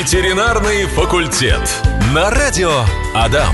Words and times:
Ветеринарный 0.00 0.86
факультет. 0.86 1.60
На 2.14 2.30
радио 2.30 2.70
Адам. 3.14 3.52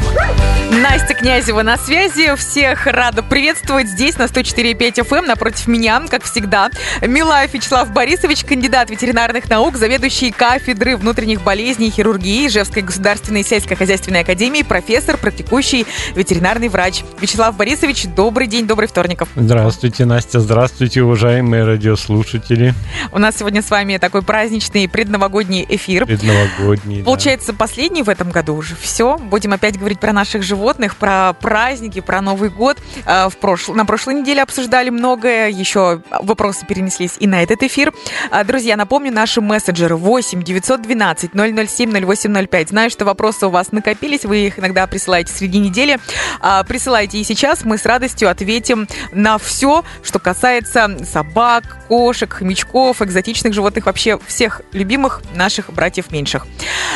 Настя 0.70 1.14
Князева 1.14 1.62
на 1.62 1.78
связи. 1.78 2.34
Всех 2.36 2.86
рада 2.86 3.22
приветствовать 3.22 3.88
здесь 3.88 4.18
на 4.18 4.24
104.5 4.24 4.76
FM. 4.76 5.18
Эм. 5.18 5.26
Напротив 5.26 5.66
меня, 5.66 6.02
как 6.10 6.24
всегда, 6.24 6.70
Милаев 7.00 7.54
Вячеслав 7.54 7.90
Борисович, 7.90 8.44
кандидат 8.44 8.90
ветеринарных 8.90 9.48
наук, 9.48 9.76
заведующий 9.76 10.30
кафедры 10.30 10.96
внутренних 10.96 11.42
болезней 11.42 11.88
и 11.88 11.90
хирургии 11.90 12.48
Ижевской 12.48 12.82
государственной 12.82 13.44
сельскохозяйственной 13.44 14.20
академии, 14.20 14.62
профессор, 14.62 15.16
практикующий 15.16 15.86
ветеринарный 16.14 16.68
врач. 16.68 17.02
Вячеслав 17.20 17.56
Борисович, 17.56 18.06
добрый 18.14 18.48
день, 18.48 18.66
добрый 18.66 18.88
вторников. 18.88 19.30
Здравствуйте, 19.36 20.04
Настя. 20.04 20.40
Здравствуйте, 20.40 21.02
уважаемые 21.02 21.64
радиослушатели. 21.64 22.74
У 23.12 23.18
нас 23.18 23.38
сегодня 23.38 23.62
с 23.62 23.70
вами 23.70 23.96
такой 23.96 24.20
праздничный 24.20 24.86
предновогодний 24.88 25.64
эфир. 25.66 26.04
Предновогодний, 26.04 27.02
Получается, 27.02 27.52
да. 27.52 27.58
последний 27.58 28.02
в 28.02 28.10
этом 28.10 28.30
году 28.30 28.54
уже. 28.54 28.76
Все. 28.76 29.16
Будем 29.16 29.45
опять 29.52 29.78
говорить 29.78 30.00
про 30.00 30.12
наших 30.12 30.42
животных 30.42 30.96
про 30.96 31.32
праздники, 31.34 32.00
про 32.00 32.20
Новый 32.20 32.50
год. 32.50 32.78
А, 33.04 33.28
в 33.28 33.36
прошл... 33.36 33.74
На 33.74 33.84
прошлой 33.84 34.14
неделе 34.14 34.42
обсуждали 34.42 34.90
многое, 34.90 35.48
еще 35.48 36.02
вопросы 36.20 36.66
перенеслись 36.66 37.16
и 37.18 37.26
на 37.26 37.42
этот 37.42 37.62
эфир. 37.62 37.92
А, 38.30 38.44
друзья, 38.44 38.76
напомню, 38.76 39.12
наши 39.12 39.40
мессенджеры 39.40 39.96
8 39.96 40.42
912 40.42 41.30
007 41.32 42.06
0805. 42.14 42.68
Знаю, 42.68 42.90
что 42.90 43.04
вопросы 43.04 43.46
у 43.46 43.50
вас 43.50 43.72
накопились, 43.72 44.24
вы 44.24 44.46
их 44.46 44.58
иногда 44.58 44.86
присылаете 44.86 45.32
среди 45.32 45.58
недели. 45.58 45.98
А, 46.40 46.64
присылайте 46.64 47.18
и 47.18 47.24
сейчас, 47.24 47.64
мы 47.64 47.78
с 47.78 47.86
радостью 47.86 48.28
ответим 48.28 48.88
на 49.12 49.38
все, 49.38 49.84
что 50.02 50.18
касается 50.18 50.98
собак, 51.04 51.78
кошек, 51.88 52.32
хомячков, 52.32 53.02
экзотичных 53.02 53.52
животных, 53.52 53.86
вообще 53.86 54.18
всех 54.26 54.62
любимых 54.72 55.22
наших 55.34 55.72
братьев 55.72 56.10
меньших. 56.10 56.46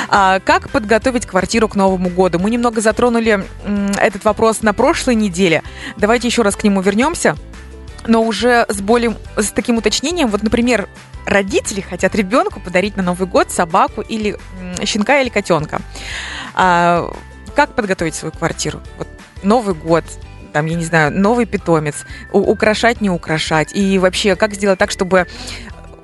Как 0.08 0.70
подготовить 0.70 1.26
квартиру 1.26 1.68
к 1.68 1.76
Новому 1.76 2.08
году? 2.08 2.38
Мы 2.40 2.50
немного 2.50 2.80
затронули 2.80 3.44
этот 3.98 4.24
вопрос 4.24 4.62
на 4.62 4.72
прошлой 4.72 5.14
неделе. 5.14 5.62
Давайте 5.96 6.28
еще 6.28 6.42
раз 6.42 6.56
к 6.56 6.64
нему 6.64 6.80
вернемся 6.80 7.36
но 8.06 8.22
уже 8.22 8.64
с 8.68 8.80
более 8.80 9.14
с 9.36 9.50
таким 9.50 9.76
уточнением. 9.76 10.28
Вот, 10.28 10.42
например, 10.42 10.88
родители 11.26 11.80
хотят 11.80 12.14
ребенку 12.14 12.60
подарить 12.60 12.96
на 12.96 13.02
Новый 13.02 13.28
год 13.28 13.50
собаку 13.50 14.00
или 14.00 14.36
щенка 14.84 15.20
или 15.20 15.28
котенка. 15.28 15.80
А, 16.54 17.12
как 17.54 17.74
подготовить 17.74 18.14
свою 18.14 18.32
квартиру? 18.32 18.80
Вот 18.98 19.08
Новый 19.42 19.74
год, 19.74 20.04
там, 20.52 20.66
я 20.66 20.76
не 20.76 20.84
знаю, 20.84 21.12
новый 21.12 21.46
питомец, 21.46 22.04
украшать, 22.32 23.00
не 23.00 23.10
украшать. 23.10 23.74
И 23.74 23.98
вообще, 23.98 24.36
как 24.36 24.54
сделать 24.54 24.78
так, 24.78 24.90
чтобы 24.90 25.26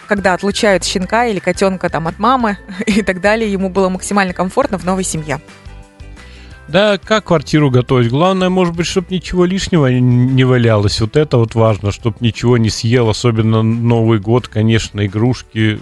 когда 0.07 0.35
отлучают 0.35 0.85
щенка 0.85 1.27
или 1.27 1.41
котенка 1.41 1.89
там 1.89 2.07
от 2.07 2.19
мамы 2.19 2.59
и 2.87 3.03
так 3.03 3.21
далее, 3.21 3.51
ему 3.51 3.69
было 3.69 3.89
максимально 3.89 4.33
комфортно 4.35 4.79
в 4.79 4.85
новой 4.85 5.05
семье. 5.05 5.41
Да, 6.69 6.99
как 6.99 7.27
квартиру 7.27 7.71
готовить? 7.71 8.11
Главное, 8.11 8.49
может 8.49 8.75
быть, 8.75 8.87
чтобы 8.87 9.07
ничего 9.11 9.45
лишнего 9.45 9.87
не 9.87 10.45
валялось. 10.45 11.01
Вот 11.01 11.17
это 11.17 11.39
вот 11.39 11.55
важно, 11.55 11.93
чтобы 11.93 12.17
ничего 12.21 12.59
не 12.59 12.71
съел, 12.71 13.09
особенно 13.09 13.63
Новый 13.63 14.19
год, 14.19 14.49
конечно, 14.49 15.07
игрушки, 15.07 15.79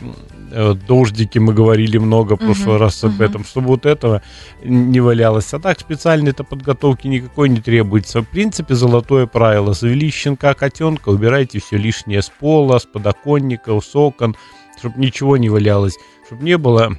э, 0.53 0.75
дождики, 0.87 1.39
мы 1.39 1.55
говорили 1.55 1.97
много 1.97 2.35
в 2.37 2.41
прошлый 2.41 2.77
uh-huh, 2.77 2.79
раз 2.79 3.03
об 3.03 3.13
uh-huh. 3.13 3.25
этом, 3.25 3.45
чтобы 3.45 3.69
вот 3.69 3.87
этого 3.87 4.21
не 4.63 5.01
валялось. 5.01 5.55
А 5.55 5.59
так 5.59 5.81
специальной-то 5.81 6.45
подготовки 6.45 7.07
никакой 7.07 7.49
не 7.49 7.63
требуется. 7.63 8.21
В 8.21 8.29
принципе, 8.29 8.75
золотое 8.75 9.27
правило. 9.27 9.73
Завели 9.73 10.11
щенка, 10.11 10.53
котенка, 10.53 11.09
убирайте 11.09 11.61
все 11.61 11.79
лишнее 11.79 12.21
с 12.21 12.29
пола, 12.29 12.79
с 12.79 12.85
подоконника, 12.85 13.81
с 13.81 13.97
окон, 13.97 14.37
чтобы 14.79 15.01
ничего 15.01 15.39
не 15.39 15.49
валялось. 15.49 15.97
Чтобы 16.27 16.45
не 16.45 16.59
было 16.59 16.99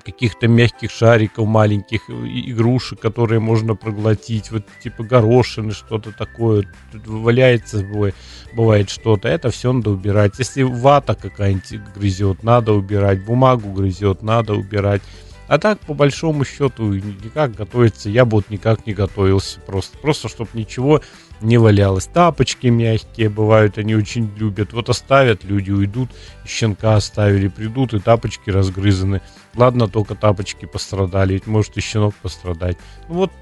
каких-то 0.00 0.48
мягких 0.48 0.90
шариков, 0.90 1.46
маленьких 1.46 2.08
игрушек, 2.08 3.00
которые 3.00 3.40
можно 3.40 3.74
проглотить, 3.74 4.50
вот 4.50 4.64
типа 4.82 5.04
горошины, 5.04 5.72
что-то 5.72 6.12
такое, 6.12 6.64
Тут 6.92 7.06
валяется 7.06 7.84
бывает, 7.84 8.14
бывает 8.54 8.90
что-то, 8.90 9.28
это 9.28 9.50
все 9.50 9.72
надо 9.72 9.90
убирать. 9.90 10.38
Если 10.38 10.62
вата 10.62 11.14
какая-нибудь 11.14 11.94
грызет, 11.94 12.42
надо 12.42 12.72
убирать, 12.72 13.24
бумагу 13.24 13.70
грызет, 13.72 14.22
надо 14.22 14.54
убирать. 14.54 15.02
А 15.46 15.58
так, 15.58 15.78
по 15.80 15.92
большому 15.92 16.44
счету, 16.44 16.94
никак 16.94 17.54
готовиться, 17.54 18.08
я 18.08 18.24
бы 18.24 18.36
вот 18.36 18.48
никак 18.48 18.86
не 18.86 18.94
готовился. 18.94 19.60
Просто, 19.60 19.98
просто 19.98 20.28
чтобы 20.28 20.50
ничего 20.54 21.02
не 21.42 21.58
валялось. 21.58 22.06
Тапочки 22.06 22.68
мягкие 22.68 23.28
бывают, 23.28 23.76
они 23.76 23.94
очень 23.94 24.30
любят. 24.36 24.72
Вот 24.72 24.88
оставят, 24.88 25.44
люди 25.44 25.70
уйдут, 25.70 26.10
щенка 26.46 26.96
оставили, 26.96 27.48
придут, 27.48 27.92
и 27.92 28.00
тапочки 28.00 28.48
разгрызаны. 28.48 29.20
Ладно, 29.56 29.88
только 29.88 30.14
тапочки 30.14 30.66
пострадали, 30.66 31.34
ведь 31.34 31.46
может 31.46 31.76
и 31.76 31.80
щенок 31.80 32.14
пострадать. 32.16 32.76
Ну 33.08 33.14
вот 33.14 33.32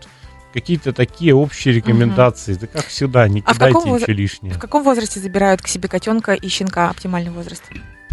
какие-то 0.53 0.93
такие 0.93 1.35
общие 1.35 1.75
рекомендации. 1.75 2.53
Угу. 2.53 2.61
Да 2.61 2.67
как 2.67 2.87
всегда, 2.87 3.29
не 3.29 3.43
а 3.45 3.55
кидайте 3.55 3.79
ничего 3.79 3.93
воз... 3.93 4.09
лишнее. 4.09 4.55
В 4.55 4.59
каком 4.59 4.83
возрасте 4.83 5.21
забирают 5.21 5.63
к 5.63 5.69
себе 5.69 5.89
котенка 5.89 6.35
и 6.35 6.49
щенка 6.49 6.91
оптимальный 6.91 7.31
возраст? 7.31 7.63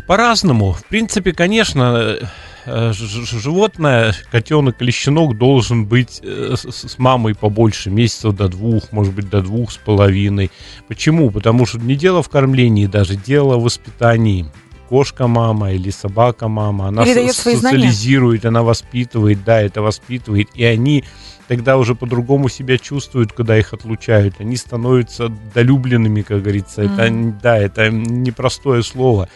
По-разному. 0.08 0.74
В 0.74 0.86
принципе, 0.86 1.34
конечно, 1.34 2.18
э, 2.66 2.94
животное, 2.94 4.16
котенок 4.31 4.81
или 4.81 4.90
щенок 4.90 5.38
должен 5.38 5.86
быть 5.86 6.20
э, 6.24 6.56
с 6.58 6.98
мамой 6.98 7.36
побольше, 7.36 7.92
месяцев 7.92 8.36
до 8.36 8.48
двух, 8.48 8.92
может 8.92 9.14
быть, 9.14 9.30
до 9.30 9.42
двух 9.42 9.72
с 9.72 9.78
половиной. 9.78 10.50
Почему? 10.88 11.30
Потому 11.30 11.68
что 11.68 11.78
не 11.78 11.96
дело 11.96 12.24
в 12.24 12.30
кормлении 12.30 12.88
даже, 12.88 13.16
дело 13.16 13.58
в 13.58 13.64
воспитании 13.64 14.48
кошка 14.89 15.27
мама 15.27 15.72
или 15.72 15.91
собака 15.91 16.47
мама, 16.47 16.88
она 16.88 17.05
Передает 17.05 17.35
свои 17.35 17.55
социализирует, 17.55 18.41
знания. 18.41 18.57
она 18.57 18.63
воспитывает, 18.63 19.44
да, 19.44 19.61
это 19.61 19.83
воспитывает, 19.83 20.50
и 20.55 20.63
они 20.63 21.03
тогда 21.47 21.77
уже 21.77 21.94
по-другому 21.94 22.50
себя 22.50 22.79
чувствуют, 22.79 23.31
когда 23.31 23.57
их 23.57 23.72
отлучают, 23.73 24.35
они 24.39 24.57
становятся 24.57 25.29
долюбленными, 25.53 26.23
как 26.23 26.41
говорится, 26.41 26.83
mm-hmm. 26.83 27.31
это, 27.31 27.39
да, 27.41 27.57
это 27.57 27.89
непростое 27.91 28.81
слово. 28.81 29.29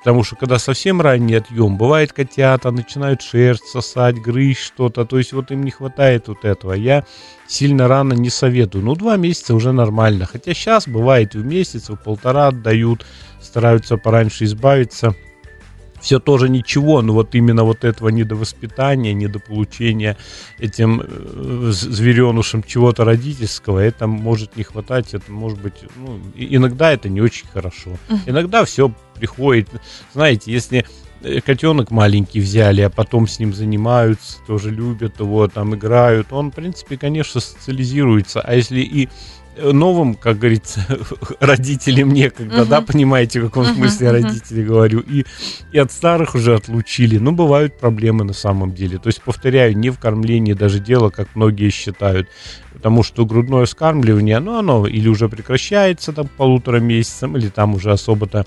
Потому 0.00 0.24
что 0.24 0.34
когда 0.34 0.58
совсем 0.58 1.00
ранний 1.02 1.34
отъем, 1.34 1.76
бывает 1.76 2.12
котята 2.12 2.70
начинают 2.70 3.20
шерсть 3.20 3.66
сосать, 3.66 4.16
грызть 4.16 4.60
что-то, 4.60 5.04
то 5.04 5.18
есть 5.18 5.32
вот 5.34 5.50
им 5.50 5.62
не 5.62 5.70
хватает 5.70 6.28
вот 6.28 6.44
этого. 6.44 6.72
Я 6.72 7.04
сильно 7.46 7.86
рано 7.86 8.14
не 8.14 8.30
советую. 8.30 8.84
Ну, 8.84 8.94
два 8.94 9.16
месяца 9.16 9.54
уже 9.54 9.72
нормально. 9.72 10.24
Хотя 10.24 10.54
сейчас 10.54 10.88
бывает 10.88 11.34
и 11.34 11.38
в 11.38 11.44
месяц, 11.44 11.90
и 11.90 11.94
в 11.94 11.96
полтора 11.96 12.48
отдают, 12.48 13.04
стараются 13.40 13.98
пораньше 13.98 14.44
избавиться 14.44 15.14
все 16.00 16.18
тоже 16.18 16.48
ничего, 16.48 17.02
но 17.02 17.12
вот 17.12 17.34
именно 17.34 17.64
вот 17.64 17.84
этого 17.84 18.08
недовоспитания, 18.08 19.12
недополучения 19.12 20.16
этим 20.58 21.02
э, 21.02 21.70
зверенушем 21.72 22.62
чего-то 22.62 23.04
родительского, 23.04 23.78
это 23.78 24.06
может 24.06 24.56
не 24.56 24.62
хватать, 24.62 25.14
это 25.14 25.30
может 25.30 25.60
быть, 25.60 25.74
ну, 25.96 26.20
иногда 26.34 26.92
это 26.92 27.08
не 27.08 27.20
очень 27.20 27.46
хорошо. 27.48 27.96
Иногда 28.26 28.64
все 28.64 28.92
приходит, 29.14 29.68
знаете, 30.12 30.52
если 30.52 30.86
э, 31.22 31.40
котенок 31.40 31.90
маленький 31.90 32.40
взяли, 32.40 32.80
а 32.80 32.90
потом 32.90 33.28
с 33.28 33.38
ним 33.38 33.52
занимаются, 33.52 34.38
тоже 34.46 34.70
любят 34.70 35.20
его, 35.20 35.46
там 35.48 35.74
играют, 35.74 36.32
он, 36.32 36.50
в 36.50 36.54
принципе, 36.54 36.96
конечно, 36.96 37.40
социализируется, 37.40 38.40
а 38.40 38.54
если 38.54 38.80
и 38.80 39.08
новым, 39.56 40.14
как 40.14 40.38
говорится, 40.38 40.84
родителям 41.40 42.12
некогда, 42.12 42.62
uh-huh. 42.62 42.68
да, 42.68 42.80
понимаете, 42.80 43.40
в 43.40 43.46
каком 43.46 43.64
uh-huh, 43.64 43.74
смысле 43.74 44.06
uh-huh. 44.08 44.12
родители 44.12 44.64
говорю, 44.64 45.00
и, 45.00 45.24
и 45.72 45.78
от 45.78 45.92
старых 45.92 46.34
уже 46.34 46.54
отлучили. 46.54 47.18
Ну, 47.18 47.32
бывают 47.32 47.78
проблемы 47.78 48.24
на 48.24 48.32
самом 48.32 48.74
деле. 48.74 48.98
То 48.98 49.08
есть, 49.08 49.22
повторяю, 49.22 49.76
не 49.76 49.90
в 49.90 49.98
кормлении 49.98 50.52
даже 50.52 50.78
дело, 50.78 51.10
как 51.10 51.34
многие 51.34 51.70
считают. 51.70 52.28
Потому 52.72 53.02
что 53.02 53.26
грудное 53.26 53.66
скармливание, 53.66 54.38
ну, 54.38 54.58
оно 54.58 54.86
или 54.86 55.08
уже 55.08 55.28
прекращается 55.28 56.12
там 56.12 56.28
полутора 56.28 56.78
месяцам, 56.78 57.36
или 57.36 57.48
там 57.48 57.74
уже 57.74 57.92
особо-то 57.92 58.46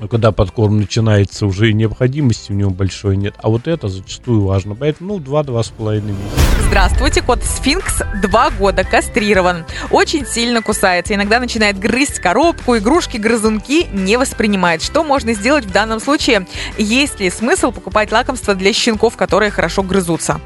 но 0.00 0.08
когда 0.08 0.32
подкорм 0.32 0.78
начинается, 0.78 1.46
уже 1.46 1.72
необходимости 1.72 2.52
у 2.52 2.54
него 2.54 2.70
большой 2.70 3.16
нет. 3.16 3.34
А 3.38 3.48
вот 3.48 3.68
это 3.68 3.88
зачастую 3.88 4.42
важно. 4.42 4.74
Поэтому, 4.74 5.14
ну, 5.14 5.20
два-два 5.20 5.62
с 5.62 5.68
половиной 5.68 6.12
месяца. 6.12 6.40
Здравствуйте, 6.66 7.22
кот 7.22 7.44
Сфинкс, 7.44 8.02
два 8.20 8.50
года, 8.50 8.82
кастрирован. 8.82 9.64
Очень 9.90 10.26
сильно 10.26 10.62
кусается, 10.62 11.14
иногда 11.14 11.38
начинает 11.38 11.78
грызть 11.78 12.18
коробку, 12.18 12.76
игрушки, 12.76 13.16
грызунки 13.16 13.86
не 13.92 14.16
воспринимает. 14.16 14.82
Что 14.82 15.04
можно 15.04 15.34
сделать 15.34 15.64
в 15.64 15.70
данном 15.70 16.00
случае? 16.00 16.46
Есть 16.76 17.20
ли 17.20 17.30
смысл 17.30 17.70
покупать 17.70 18.10
лакомства 18.10 18.54
для 18.54 18.72
щенков, 18.72 19.16
которые 19.16 19.50
хорошо 19.50 19.82
грызутся? 19.82 20.40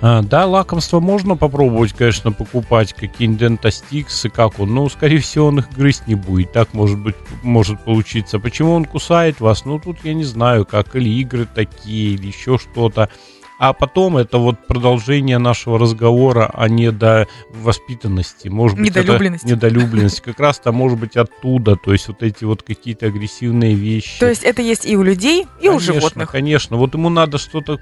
А, 0.00 0.22
да, 0.22 0.46
лакомство 0.46 1.00
можно 1.00 1.36
попробовать, 1.36 1.92
конечно, 1.92 2.30
покупать, 2.30 2.92
какие-нибудь 2.92 3.40
дентастиксы, 3.40 4.28
как 4.28 4.60
он, 4.60 4.74
но, 4.74 4.88
скорее 4.88 5.18
всего, 5.18 5.46
он 5.46 5.60
их 5.60 5.70
грызть 5.70 6.06
не 6.06 6.14
будет. 6.14 6.52
Так, 6.52 6.74
может 6.74 6.98
быть, 6.98 7.14
может 7.42 7.82
получиться. 7.84 8.38
Почему 8.38 8.72
он 8.72 8.84
кусает 8.84 9.40
вас? 9.40 9.64
Ну, 9.64 9.78
тут 9.78 9.98
я 10.04 10.12
не 10.14 10.24
знаю, 10.24 10.66
как, 10.66 10.94
или 10.94 11.08
игры 11.08 11.46
такие, 11.46 12.14
или 12.14 12.26
еще 12.26 12.58
что-то. 12.58 13.08
А 13.58 13.72
потом 13.72 14.16
это 14.16 14.38
вот 14.38 14.66
продолжение 14.66 15.38
нашего 15.38 15.78
разговора 15.78 16.50
о 16.52 16.68
недовоспитанности. 16.68 18.48
Может 18.48 18.76
быть, 18.76 18.88
недолюбленности. 18.88 19.46
Это 19.46 19.54
недолюбленность. 19.54 20.20
Как 20.20 20.40
раз 20.40 20.58
то 20.58 20.72
может 20.72 20.98
быть 20.98 21.16
оттуда. 21.16 21.76
То 21.76 21.92
есть 21.92 22.08
вот 22.08 22.22
эти 22.22 22.44
вот 22.44 22.62
какие-то 22.62 23.06
агрессивные 23.06 23.74
вещи. 23.74 24.18
То 24.18 24.28
есть 24.28 24.42
это 24.42 24.60
есть 24.60 24.84
и 24.84 24.96
у 24.96 25.02
людей, 25.02 25.42
и 25.60 25.68
конечно, 25.68 25.76
у 25.76 25.80
животных. 25.80 26.32
Конечно. 26.32 26.76
Вот 26.76 26.94
ему 26.94 27.08
надо 27.10 27.38
что-то 27.38 27.78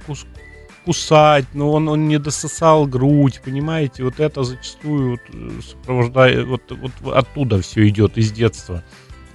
кусать, 0.85 1.47
но 1.55 1.73
он, 1.73 1.89
он 1.89 2.09
не 2.09 2.19
дососал 2.19 2.87
грудь, 2.87 3.41
понимаете, 3.45 4.05
вот 4.05 4.21
это 4.21 4.43
зачастую 4.45 5.13
вот, 5.13 5.21
э, 5.33 5.61
сопровождает, 5.63 6.47
вот, 6.47 6.63
вот 6.71 6.93
оттуда 7.15 7.61
все 7.61 7.89
идет, 7.89 8.19
из 8.19 8.33
детства. 8.33 8.83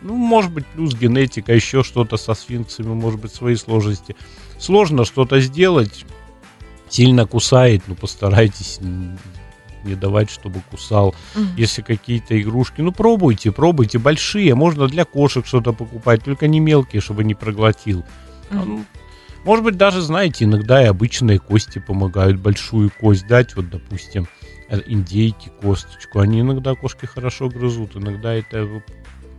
Ну, 0.02 0.16
может 0.16 0.52
быть, 0.52 0.66
плюс 0.68 0.94
генетика, 0.94 1.54
еще 1.54 1.84
что-то 1.84 2.18
со 2.18 2.34
сфинксами, 2.34 2.94
может 2.94 3.20
быть, 3.20 3.34
свои 3.34 3.56
сложности. 3.56 4.16
Сложно 4.60 5.06
что-то 5.06 5.40
сделать, 5.40 6.06
сильно 6.90 7.26
кусает, 7.26 7.84
ну, 7.88 7.96
постарайтесь 7.96 8.80
не 9.84 9.96
давать, 9.96 10.30
чтобы 10.30 10.62
кусал. 10.70 11.16
Угу. 11.36 11.46
Если 11.58 11.82
какие-то 11.82 12.40
игрушки, 12.40 12.82
ну, 12.82 12.92
пробуйте, 12.92 13.52
пробуйте, 13.52 14.00
большие, 14.00 14.54
можно 14.54 14.88
для 14.88 15.06
кошек 15.06 15.46
что-то 15.46 15.74
покупать, 15.74 16.24
только 16.24 16.48
не 16.48 16.60
мелкие, 16.60 17.02
чтобы 17.02 17.24
не 17.24 17.36
проглотил. 17.36 18.04
Ну, 18.52 18.86
может 19.48 19.64
быть, 19.64 19.78
даже, 19.78 20.02
знаете, 20.02 20.44
иногда 20.44 20.84
и 20.84 20.88
обычные 20.88 21.40
кости 21.40 21.80
помогают. 21.80 22.38
Большую 22.38 22.92
кость 23.00 23.26
дать, 23.28 23.56
вот, 23.56 23.70
допустим, 23.70 24.28
э, 24.68 24.82
индейки, 24.86 25.50
косточку. 25.62 26.20
Они 26.20 26.42
иногда 26.42 26.76
кошки 26.76 27.06
хорошо 27.06 27.48
грызут, 27.48 27.96
иногда 27.96 28.34
это 28.34 28.84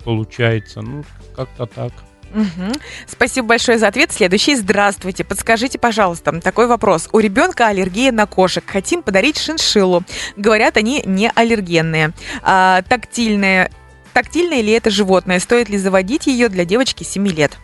получается. 0.04 0.80
Ну, 0.80 1.04
как-то 1.36 1.66
так. 1.66 1.92
Угу. 2.34 2.72
Спасибо 3.06 3.48
большое 3.48 3.76
за 3.76 3.88
ответ. 3.88 4.10
Следующий. 4.10 4.56
Здравствуйте. 4.56 5.24
Подскажите, 5.24 5.78
пожалуйста, 5.78 6.40
такой 6.40 6.68
вопрос. 6.68 7.10
У 7.12 7.18
ребенка 7.18 7.66
аллергия 7.66 8.10
на 8.10 8.24
кошек. 8.24 8.64
Хотим 8.66 9.02
подарить 9.02 9.36
шиншиллу. 9.36 10.04
Говорят, 10.38 10.78
они 10.78 11.02
не 11.04 11.30
аллергенные. 11.34 12.12
А, 12.40 12.80
тактильные. 12.88 13.70
Тактильное 14.14 14.62
ли 14.62 14.72
это 14.72 14.88
животное? 14.88 15.38
Стоит 15.38 15.68
ли 15.68 15.76
заводить 15.76 16.26
ее 16.26 16.48
для 16.48 16.64
девочки 16.64 17.04
7 17.04 17.28
лет? 17.28 17.58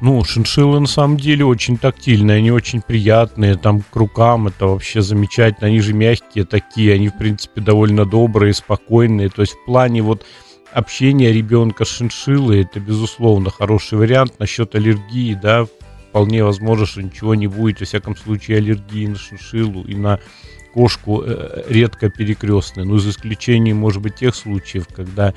Ну, 0.00 0.24
шиншиллы 0.24 0.80
на 0.80 0.86
самом 0.86 1.18
деле 1.18 1.44
очень 1.44 1.76
тактильные, 1.76 2.38
они 2.38 2.50
очень 2.50 2.80
приятные, 2.80 3.56
там 3.56 3.82
к 3.82 3.94
рукам 3.94 4.46
это 4.46 4.66
вообще 4.66 5.02
замечательно, 5.02 5.66
они 5.68 5.80
же 5.80 5.92
мягкие 5.92 6.46
такие, 6.46 6.94
они 6.94 7.08
в 7.08 7.18
принципе 7.18 7.60
довольно 7.60 8.06
добрые, 8.06 8.54
спокойные, 8.54 9.28
то 9.28 9.42
есть 9.42 9.52
в 9.52 9.64
плане 9.66 10.00
вот 10.00 10.24
общения 10.72 11.32
ребенка 11.32 11.84
с 11.84 11.88
шиншиллой 11.88 12.62
это 12.62 12.80
безусловно 12.80 13.50
хороший 13.50 13.98
вариант. 13.98 14.38
Насчет 14.38 14.74
аллергии, 14.74 15.34
да, 15.34 15.66
вполне 16.08 16.44
возможно, 16.44 16.86
что 16.86 17.02
ничего 17.02 17.34
не 17.34 17.46
будет, 17.46 17.80
во 17.80 17.86
всяком 17.86 18.16
случае 18.16 18.58
аллергии 18.58 19.06
на 19.06 19.16
шиншиллу 19.16 19.84
и 19.84 19.94
на 19.94 20.18
кошку 20.72 21.22
э, 21.22 21.64
редко 21.68 22.10
перекрестные, 22.10 22.86
ну, 22.86 22.98
за 22.98 23.10
исключением, 23.10 23.78
может 23.78 24.00
быть, 24.00 24.16
тех 24.16 24.34
случаев, 24.34 24.86
когда 24.88 25.34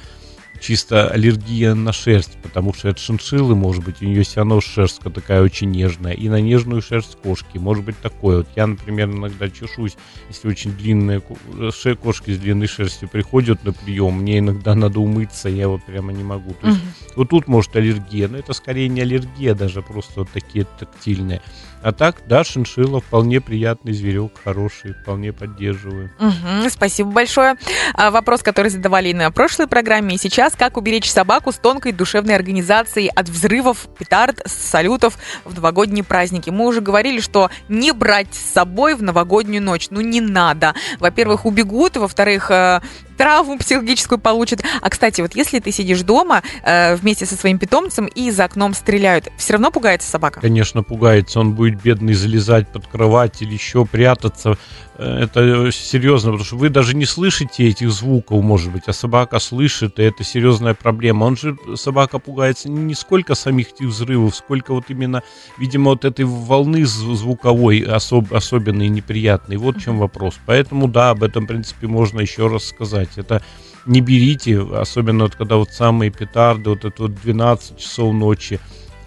чисто 0.64 1.10
аллергия 1.10 1.76
на 1.76 1.92
шерсть, 1.92 2.38
потому 2.42 2.74
что 2.74 2.90
от 2.90 2.98
шиншиллы, 2.98 3.54
может 3.54 3.84
быть, 3.84 4.02
у 4.02 4.06
нее 4.06 4.24
все 4.24 4.38
равно 4.38 4.62
шерстка 4.62 5.10
такая 5.10 5.42
очень 5.42 5.70
нежная, 5.70 6.14
и 6.14 6.30
на 6.30 6.40
нежную 6.40 6.82
шерсть 6.82 7.18
кошки, 7.22 7.58
может 7.58 7.84
быть, 7.84 8.00
такое. 8.00 8.38
Вот 8.38 8.48
я, 8.56 8.66
например, 8.66 9.10
иногда 9.10 9.50
чешусь, 9.50 9.98
если 10.30 10.48
очень 10.48 10.72
длинные 10.72 11.22
кошки 11.22 12.32
с 12.32 12.40
длинной 12.40 12.68
шерстью 12.68 13.10
приходят 13.10 13.66
на 13.66 13.74
прием, 13.74 14.14
мне 14.14 14.40
иногда 14.40 14.74
надо 14.74 15.02
умыться, 15.02 15.50
я 15.50 15.68
вот 15.68 15.84
прямо 15.84 16.14
не 16.14 16.24
могу. 16.24 16.54
То 16.62 16.68
есть, 16.68 16.80
угу. 16.80 17.14
вот 17.18 17.30
тут 17.30 17.48
может 17.48 17.76
аллергия, 17.76 18.30
но 18.30 18.38
это 18.38 18.54
скорее 18.54 18.88
не 18.88 19.02
аллергия, 19.02 19.56
даже 19.56 19.82
просто 19.82 20.22
вот 20.22 20.30
такие 20.30 20.66
тактильные. 20.80 21.42
А 21.84 21.92
так, 21.92 22.24
да, 22.28 22.46
шиншилла 22.46 23.02
вполне 23.02 23.42
приятный 23.42 23.92
зверек, 23.92 24.40
хороший, 24.42 24.94
вполне 24.94 25.34
поддерживаю. 25.34 26.12
Угу, 26.18 26.70
спасибо 26.70 27.12
большое. 27.12 27.56
А, 27.94 28.10
вопрос, 28.10 28.42
который 28.42 28.70
задавали 28.70 29.12
на 29.12 29.30
прошлой 29.32 29.68
программе, 29.68 30.16
и 30.16 30.18
сейчас. 30.18 30.54
Как 30.56 30.78
уберечь 30.78 31.12
собаку 31.12 31.52
с 31.52 31.58
тонкой 31.58 31.92
душевной 31.92 32.36
организацией 32.36 33.10
от 33.10 33.28
взрывов, 33.28 33.88
петард, 34.00 34.42
салютов 34.46 35.18
в 35.44 35.54
новогодние 35.54 36.06
праздники? 36.06 36.50
Мы 36.50 36.66
уже 36.66 36.80
говорили, 36.80 37.20
что 37.20 37.50
не 37.68 37.92
брать 37.92 38.34
с 38.34 38.54
собой 38.54 38.96
в 38.96 39.04
новогоднюю 39.04 39.62
ночь. 39.62 39.88
Ну, 39.90 40.00
не 40.00 40.22
надо. 40.22 40.76
Во-первых, 41.02 41.46
убегут, 41.46 41.98
во-вторых, 41.98 42.50
э, 42.50 42.80
травму 43.18 43.58
психологическую 43.58 44.20
получит. 44.20 44.64
А, 44.82 44.90
кстати, 44.90 45.22
вот 45.22 45.36
если 45.36 45.60
ты 45.60 45.72
сидишь 45.72 46.02
дома 46.02 46.42
э, 46.64 46.96
вместе 46.96 47.26
со 47.26 47.36
своим 47.36 47.60
питомцем 47.60 48.08
и 48.08 48.32
за 48.32 48.46
окном 48.46 48.74
стреляют, 48.74 49.30
все 49.38 49.54
равно 49.54 49.72
пугается 49.72 50.10
собака? 50.10 50.42
Конечно, 50.42 50.84
пугается. 50.84 51.40
Он 51.40 51.54
будет 51.54 51.82
бедный 51.82 52.14
залезать 52.14 52.68
под 52.72 52.88
кровать 52.88 53.42
или 53.42 53.54
еще 53.54 53.86
прятаться. 53.86 54.58
Э, 54.96 55.24
это 55.24 55.72
серьезно, 55.72 56.32
потому 56.32 56.46
что 56.46 56.58
вы 56.58 56.70
даже 56.70 56.96
не 56.96 57.06
слышите 57.06 57.68
этих 57.68 57.92
звуков, 57.92 58.44
может 58.44 58.72
быть, 58.72 58.84
а 58.88 58.94
собака 58.94 59.40
слышит, 59.40 60.00
и 60.00 60.04
это 60.04 60.24
серьезная 60.24 60.74
проблема. 60.74 61.26
Он 61.26 61.38
же, 61.38 61.58
собака 61.76 62.20
пугается 62.20 62.70
не 62.70 62.94
сколько 62.94 63.36
самих 63.36 63.74
этих 63.74 63.88
взрывов, 63.88 64.36
сколько 64.36 64.74
вот 64.74 64.86
именно, 64.90 65.24
видимо, 65.58 65.92
вот 65.92 66.06
этой 66.06 66.26
волны 66.26 66.86
звуковой 66.86 67.80
особ, 67.80 68.34
особенной 68.34 68.90
неприятной. 68.90 69.58
Вот 69.58 69.78
в 69.78 69.82
чем 69.82 70.00
вопрос. 70.00 70.36
Поэтому, 70.46 70.88
да, 70.88 71.12
об 71.12 71.24
этом, 71.24 71.46
в 71.46 71.48
принципе, 71.48 71.88
можно 71.88 72.22
еще 72.22 72.48
раз 72.48 72.66
сказать. 72.66 73.03
Это 73.16 73.44
не 73.86 74.02
берите, 74.02 74.62
особенно 74.62 75.26
вот 75.26 75.36
когда 75.36 75.58
вот 75.58 75.72
самые 75.72 76.12
петарды, 76.12 76.70
вот 76.70 76.86
это 76.86 77.04
вот 77.04 77.16
12 77.16 77.78
часов 77.78 78.14
ночи, 78.14 78.60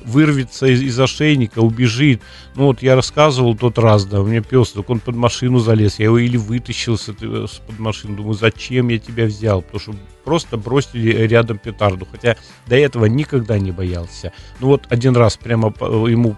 вырвется 0.07 0.67
из, 0.67 0.83
из 0.83 0.99
ошейника, 0.99 1.59
убежит. 1.59 2.23
Ну 2.55 2.67
вот 2.67 2.83
я 2.83 2.95
рассказывал 2.95 3.57
тот 3.57 3.79
раз, 3.79 4.05
да, 4.05 4.21
у 4.21 4.27
меня 4.27 4.41
пес, 4.41 4.71
так 4.71 4.89
он 4.89 5.01
под 5.01 5.17
машину 5.17 5.59
залез, 5.59 5.99
я 5.99 6.07
его 6.07 6.19
или 6.19 6.37
вытащил 6.37 6.97
с, 6.97 7.09
с 7.09 7.59
под 7.59 7.79
машины, 7.79 8.17
думаю, 8.17 8.35
зачем 8.35 8.89
я 8.89 8.99
тебя 8.99 9.27
взял, 9.27 9.63
потому 9.63 9.81
что 9.81 9.95
просто 10.25 10.57
бросили 10.57 11.11
рядом 11.27 11.59
петарду, 11.59 12.07
хотя 12.11 12.37
до 12.67 12.77
этого 12.77 13.07
никогда 13.07 13.59
не 13.59 13.73
боялся. 13.73 14.33
Ну 14.61 14.69
вот 14.69 14.87
один 14.89 15.17
раз 15.17 15.37
прямо 15.37 15.75
ему 15.79 16.37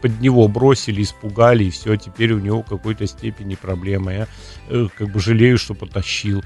под 0.00 0.20
него 0.20 0.48
бросили, 0.48 1.02
испугали, 1.02 1.64
и 1.64 1.70
все, 1.70 1.96
теперь 1.96 2.32
у 2.32 2.40
него 2.40 2.62
какой-то 2.62 3.06
степени 3.06 3.54
проблема. 3.54 4.12
Я 4.12 4.28
э, 4.68 4.88
как 4.96 5.12
бы 5.12 5.20
жалею, 5.20 5.58
что 5.58 5.74
потащил. 5.74 6.42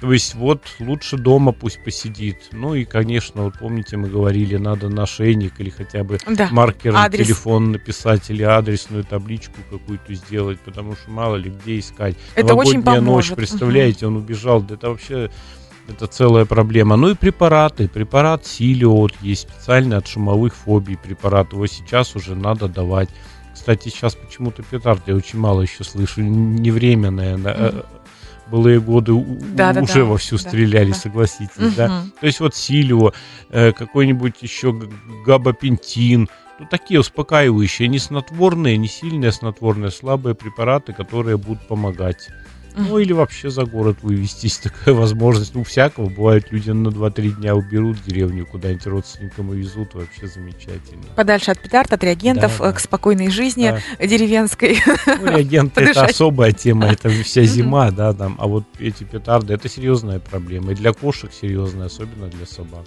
То 0.00 0.12
есть 0.12 0.34
вот 0.34 0.62
лучше 0.78 1.16
дома 1.16 1.52
пусть 1.52 1.82
посидит. 1.82 2.48
Ну 2.52 2.74
и, 2.74 2.84
конечно, 2.84 3.44
вот 3.44 3.58
помните, 3.58 3.96
мы 3.96 4.08
говорили, 4.08 4.56
надо 4.56 4.88
на 4.88 5.06
шейник 5.06 5.58
или 5.58 5.70
хотя 5.70 6.04
бы 6.04 6.18
да. 6.28 6.48
маркер 6.50 6.94
Адрес. 6.94 7.26
телефон 7.26 7.72
написать 7.72 8.28
или 8.28 8.42
адресную 8.42 9.04
табличку 9.04 9.56
какую-то 9.70 10.14
сделать, 10.14 10.60
потому 10.60 10.96
что 10.96 11.10
мало 11.10 11.36
ли 11.36 11.50
где 11.50 11.78
искать. 11.78 12.16
Это 12.34 12.54
очень 12.54 12.82
поможет. 12.82 13.30
ночь, 13.30 13.36
представляете, 13.36 14.06
угу. 14.06 14.16
он 14.16 14.22
убежал. 14.22 14.60
Да 14.60 14.74
это 14.74 14.90
вообще 14.90 15.30
это 15.88 16.06
целая 16.06 16.44
проблема. 16.44 16.96
Ну 16.96 17.10
и 17.10 17.14
препараты. 17.14 17.88
Препарат 17.88 18.44
Силиот 18.44 19.12
есть 19.22 19.48
специально 19.48 19.96
от 19.96 20.06
шумовых 20.06 20.54
фобий 20.54 20.98
препарат. 20.98 21.52
Его 21.52 21.66
сейчас 21.66 22.14
уже 22.16 22.34
надо 22.34 22.68
давать. 22.68 23.08
Кстати, 23.54 23.88
сейчас 23.88 24.14
почему-то 24.14 24.62
петард 24.62 25.02
я 25.06 25.14
очень 25.14 25.38
мало 25.38 25.62
еще 25.62 25.84
слышу. 25.84 26.20
Не 26.20 26.70
временное. 26.70 27.36
Mm-hmm 27.36 27.86
былые 28.50 28.80
годы 28.80 29.12
да, 29.54 29.70
уже 29.70 30.00
да, 30.00 30.04
вовсю 30.04 30.36
да, 30.36 30.42
стреляли, 30.42 30.90
да. 30.90 30.96
согласитесь, 30.96 31.56
угу. 31.56 31.72
да? 31.76 32.04
То 32.20 32.26
есть 32.26 32.40
вот 32.40 32.54
Силио, 32.54 33.12
э, 33.50 33.72
какой-нибудь 33.72 34.34
еще 34.40 34.72
габапентин, 35.24 36.28
ну, 36.58 36.66
такие 36.70 37.00
успокаивающие, 37.00 37.88
не 37.88 37.98
снотворные, 37.98 38.76
не 38.76 38.88
сильные 38.88 39.32
снотворные, 39.32 39.90
слабые 39.90 40.34
препараты, 40.34 40.92
которые 40.92 41.36
будут 41.36 41.66
помогать. 41.66 42.28
Ну, 42.76 42.98
или 42.98 43.12
вообще 43.12 43.50
за 43.50 43.64
город 43.64 43.96
вывестись, 44.02 44.58
такая 44.62 44.94
возможность. 44.94 45.54
Ну, 45.54 45.64
всякого. 45.64 46.08
Бывает, 46.08 46.52
люди 46.52 46.70
на 46.70 46.88
2-3 46.88 47.36
дня 47.36 47.54
уберут 47.54 47.96
деревню 48.06 48.46
куда-нибудь 48.46 48.86
родственникам 48.86 49.52
и 49.52 49.56
везут. 49.56 49.94
Вообще 49.94 50.26
замечательно. 50.26 51.04
Подальше 51.14 51.50
от 51.50 51.60
петард, 51.60 51.92
от 51.92 52.04
реагентов, 52.04 52.58
да, 52.58 52.64
да. 52.66 52.72
к 52.72 52.80
спокойной 52.80 53.30
жизни 53.30 53.80
да. 53.98 54.06
деревенской. 54.06 54.78
Ну, 55.06 55.26
реагенты 55.26 55.80
это 55.82 56.04
особая 56.04 56.52
тема, 56.52 56.86
это 56.86 57.08
вся 57.08 57.44
зима, 57.44 57.90
да, 57.90 58.12
там. 58.12 58.36
А 58.38 58.46
вот 58.46 58.64
эти 58.78 59.04
петарды, 59.04 59.54
это 59.54 59.68
серьезная 59.68 60.20
проблема. 60.20 60.72
И 60.72 60.74
для 60.74 60.92
кошек 60.92 61.30
серьезная, 61.32 61.86
особенно 61.86 62.28
для 62.28 62.46
собак. 62.46 62.84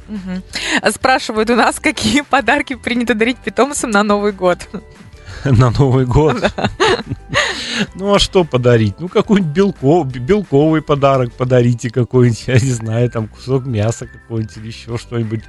Спрашивают 0.92 1.50
у 1.50 1.56
нас, 1.56 1.80
какие 1.80 2.22
подарки 2.22 2.76
принято 2.76 3.16
дарить 3.16 3.38
питомцам 3.38 3.90
на 3.92 4.04
Новый 4.04 4.32
год. 4.32 4.68
на 5.46 5.72
Новый 5.72 6.06
год. 6.06 6.38
Ну 7.96 8.14
а 8.14 8.20
что 8.20 8.44
подарить? 8.44 8.96
Ну 9.00 9.08
какой-нибудь 9.08 9.54
белков, 9.54 10.08
белковый 10.08 10.82
подарок 10.82 11.32
подарите 11.32 11.90
какой-нибудь, 11.90 12.44
я 12.48 12.56
не 12.56 12.72
знаю, 12.72 13.10
там 13.10 13.28
кусок 13.30 13.66
мяса 13.66 14.06
какой-нибудь 14.06 14.58
или 14.58 14.68
еще 14.68 14.98
что-нибудь. 14.98 15.44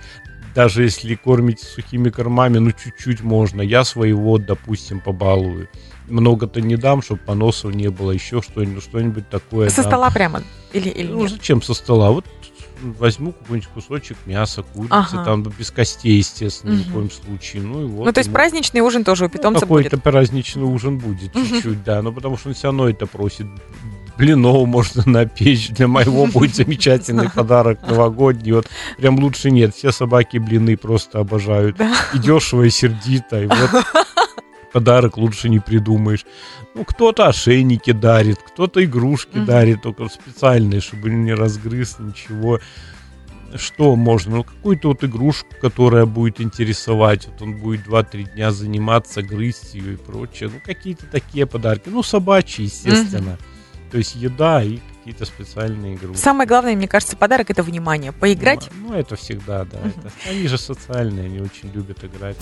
Даже 0.54 0.84
если 0.84 1.16
кормите 1.16 1.66
сухими 1.66 2.08
кормами, 2.10 2.58
ну 2.58 2.70
чуть-чуть 2.70 3.22
можно. 3.22 3.62
Я 3.62 3.84
своего, 3.84 4.38
допустим, 4.38 5.00
побалую. 5.00 5.68
Много-то 6.08 6.60
не 6.60 6.76
дам, 6.76 7.02
чтобы 7.02 7.20
поносов 7.20 7.74
не 7.74 7.88
было, 7.88 8.12
еще 8.12 8.42
что-нибудь, 8.42 8.84
что-нибудь 8.84 9.28
такое. 9.28 9.68
Со 9.68 9.82
дам. 9.82 9.90
стола 9.90 10.10
прямо? 10.10 10.42
Или, 10.72 10.88
или 10.88 11.08
ну, 11.08 11.22
нет? 11.22 11.32
зачем 11.32 11.62
со 11.62 11.74
стола? 11.74 12.12
Вот 12.12 12.26
возьму 12.98 13.32
какой-нибудь 13.32 13.68
кусочек 13.74 14.16
мяса, 14.26 14.62
курицы, 14.62 14.92
Ага. 14.92 15.24
там 15.24 15.42
без 15.42 15.70
костей, 15.70 16.16
естественно, 16.18 16.72
ни 16.72 16.82
в 16.82 16.92
коем 16.92 17.10
случае. 17.10 17.62
Ну, 17.62 17.82
и 17.82 17.86
вот 17.86 18.06
Ну, 18.06 18.12
то 18.12 18.18
есть 18.20 18.28
ему- 18.28 18.34
праздничный 18.34 18.80
ужин 18.80 19.04
тоже 19.04 19.24
у 19.24 19.28
ну, 19.28 19.32
питомца 19.32 19.60
какой-то 19.60 19.90
будет. 19.90 20.02
праздничный 20.02 20.64
ужин 20.64 20.98
будет 20.98 21.34
Мгм. 21.34 21.46
чуть-чуть, 21.46 21.84
да. 21.84 22.02
Ну, 22.02 22.12
потому 22.12 22.36
что 22.36 22.48
он 22.48 22.54
все 22.54 22.68
равно 22.68 22.88
это 22.88 23.06
просит. 23.06 23.46
Блинов 24.18 24.66
можно 24.66 25.02
напечь. 25.06 25.70
Для 25.70 25.88
моего 25.88 26.26
будет 26.26 26.54
замечательный 26.54 27.30
подарок 27.34 27.80
новогодний. 27.88 28.52
Вот 28.52 28.68
прям 28.98 29.18
лучше 29.18 29.50
нет. 29.50 29.74
Все 29.74 29.92
собаки 29.92 30.36
блины 30.36 30.76
просто 30.76 31.20
обожают. 31.20 31.76
Да. 31.76 31.94
И 32.14 32.18
дешево, 32.18 32.64
и 32.64 32.70
сердито. 32.70 33.42
И 33.42 33.46
вот 33.46 33.56
подарок 34.72 35.16
лучше 35.16 35.48
не 35.48 35.58
придумаешь. 35.58 36.24
Ну, 36.74 36.84
кто-то 36.84 37.26
ошейники 37.26 37.92
дарит, 37.92 38.38
кто-то 38.38 38.84
игрушки 38.84 39.36
Мгм. 39.36 39.46
дарит, 39.46 39.82
только 39.82 40.08
специальные, 40.08 40.80
чтобы 40.80 41.10
не 41.10 41.34
разгрыз 41.34 41.96
ничего. 41.98 42.60
Что 43.56 43.96
можно? 43.96 44.36
Ну, 44.36 44.44
какую-то 44.44 44.88
вот 44.88 45.02
игрушку, 45.02 45.48
которая 45.60 46.06
будет 46.06 46.40
интересовать. 46.40 47.26
Вот 47.26 47.42
он 47.42 47.56
будет 47.58 47.84
2-3 47.84 48.24
дня 48.34 48.52
заниматься, 48.52 49.22
грызть 49.22 49.74
ее 49.74 49.94
и 49.94 49.96
прочее. 49.96 50.50
Ну, 50.52 50.60
какие-то 50.64 51.06
такие 51.06 51.46
подарки. 51.46 51.88
Ну, 51.88 52.02
собачьи, 52.04 52.64
естественно. 52.64 53.38
То 53.90 53.98
есть 53.98 54.14
еда 54.14 54.62
и 54.62 54.78
какие-то 55.00 55.24
специальные 55.24 55.94
игрушки. 55.94 56.20
Самое 56.20 56.46
главное, 56.46 56.76
мне 56.76 56.86
кажется, 56.86 57.16
подарок 57.16 57.50
это 57.50 57.62
внимание. 57.62 58.12
Поиграть. 58.12 58.68
Ну, 58.86 58.94
это 58.94 59.16
всегда, 59.16 59.64
да. 59.64 59.78
это- 59.78 60.12
они 60.30 60.46
же 60.46 60.58
социальные, 60.58 61.24
они 61.26 61.40
очень 61.40 61.72
любят 61.72 62.04
играть. 62.04 62.36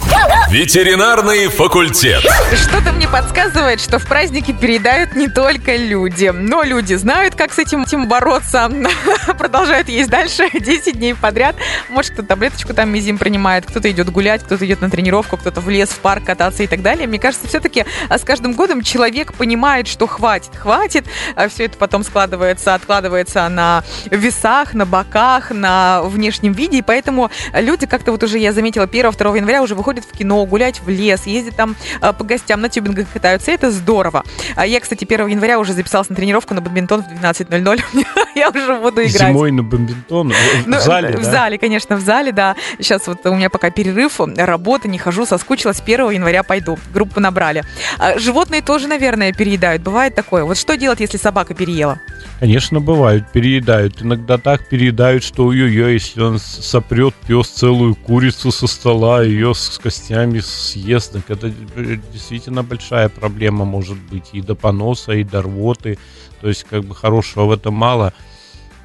Ветеринарный 0.51 1.47
факультет. 1.49 2.23
Что-то 2.55 2.93
мне 2.93 3.07
подсказывает, 3.07 3.81
что 3.81 4.01
в 4.01 4.07
праздники 4.07 4.53
переедают 4.53 5.15
не 5.15 5.29
только 5.29 5.77
люди. 5.77 6.33
Но 6.35 6.65
люди 6.65 6.95
знают, 6.95 7.37
как 7.37 7.53
с 7.53 7.61
этим, 7.61 7.83
этим 7.83 8.09
бороться. 8.09 8.69
Продолжают 9.39 9.89
есть 9.89 10.11
дальше 10.11 10.49
10 10.53 10.99
дней 10.99 11.15
подряд. 11.15 11.55
Может, 11.89 12.13
кто-то 12.15 12.29
таблеточку 12.29 12.75
там 12.75 12.91
мизим 12.91 13.19
принимает, 13.19 13.67
кто-то 13.67 13.89
идет 13.89 14.11
гулять, 14.11 14.43
кто-то 14.43 14.67
идет 14.67 14.81
на 14.81 14.91
тренировку, 14.91 15.37
кто-то 15.37 15.61
в 15.61 15.69
лес, 15.69 15.91
в 15.91 15.99
парк 16.01 16.25
кататься 16.25 16.65
и 16.65 16.67
так 16.67 16.83
далее. 16.83 17.07
Мне 17.07 17.21
кажется, 17.21 17.47
все-таки 17.47 17.85
с 18.11 18.23
каждым 18.23 18.55
годом 18.55 18.83
человек 18.83 19.33
понимает, 19.35 19.87
что 19.87 20.09
хватит, 20.09 20.57
хватит. 20.57 21.05
Все 21.51 21.67
это 21.67 21.77
потом 21.79 22.03
складывается, 22.03 22.48
откладывается 22.49 23.49
на 23.49 23.85
весах, 24.11 24.75
на 24.75 24.87
боках, 24.87 25.51
на 25.51 26.03
внешнем 26.03 26.53
виде. 26.53 26.79
И 26.79 26.83
поэтому 26.83 27.31
люди 27.53 27.87
как-то 27.87 28.13
вот 28.13 28.23
уже, 28.23 28.39
я 28.39 28.53
заметила, 28.53 28.87
1-2 28.87 29.37
января 29.37 29.63
уже 29.63 29.75
выходят 29.75 30.05
в 30.05 30.17
кино, 30.17 30.45
гулять 30.47 30.81
в 30.81 30.89
лес, 30.89 31.27
ездят 31.27 31.57
там 31.57 31.77
а, 32.01 32.13
по 32.13 32.25
гостям, 32.25 32.61
на 32.61 32.69
тюбингах 32.69 33.07
катаются. 33.13 33.51
И 33.51 33.55
это 33.55 33.71
здорово. 33.71 34.25
А 34.57 34.67
Я, 34.67 34.81
кстати, 34.81 35.05
1 35.05 35.27
января 35.27 35.59
уже 35.59 35.73
записалась 35.73 36.09
на 36.09 36.17
тренировку 36.17 36.55
на 36.55 36.61
бадминтон 36.61 37.03
в 37.03 37.07
12.00. 37.07 37.81
Я 38.35 38.51
уже 38.51 38.75
буду 38.77 39.03
играть. 39.03 39.33
Зимой 39.33 39.51
на 39.51 39.63
бомбинтон, 39.63 40.33
в, 40.33 40.67
Ну, 40.67 40.81
зале, 40.81 41.17
В 41.17 41.25
зале, 41.25 41.59
конечно, 41.59 41.97
в 41.97 42.01
зале, 42.01 42.33
да. 42.33 42.57
Сейчас 42.79 43.07
вот 43.07 43.25
у 43.27 43.35
меня 43.35 43.51
пока 43.51 43.71
перерыв, 43.71 44.21
работа, 44.37 44.89
не 44.89 44.99
хожу, 44.99 45.27
соскучилась. 45.27 45.81
1 45.81 46.11
января 46.11 46.43
пойду. 46.43 46.79
Группу 46.93 47.21
набрали. 47.21 47.65
А 47.99 48.19
Животные 48.19 48.63
тоже, 48.63 48.89
наверное, 48.89 49.33
переедают. 49.33 49.83
Бывает 49.83 50.15
такое. 50.15 50.45
Вот 50.45 50.57
что 50.57 50.77
делать, 50.77 51.01
если 51.01 51.17
собака 51.17 51.55
переела? 51.55 52.01
Конечно, 52.41 52.79
бывают, 52.79 53.33
переедают. 53.33 54.01
Иногда 54.01 54.39
так 54.39 54.69
переедают, 54.69 55.25
что 55.25 55.47
ой-ой-ой, 55.47 55.95
если 55.95 56.21
он 56.21 56.39
сопрет 56.39 57.13
пес 57.27 57.49
целую 57.49 57.97
курицу 57.97 58.53
со 58.53 58.69
стола, 58.69 59.23
ее 59.23 59.55
с 59.55 59.77
костями 59.83 60.39
съест, 60.39 61.15
так 61.15 61.31
это 61.31 61.49
э, 61.49 61.97
действительно 62.13 62.63
большая 62.63 63.09
проблема 63.09 63.65
может 63.65 63.99
быть 63.99 64.31
и 64.33 64.41
до 64.41 64.55
поноса, 64.55 65.13
и 65.13 65.25
до 65.25 65.43
рвоты. 65.43 65.99
То 66.41 66.49
есть, 66.49 66.63
как 66.63 66.85
бы 66.85 66.95
хорошего 66.95 67.47
в 67.47 67.51
этом 67.51 67.75
мало. 67.75 68.15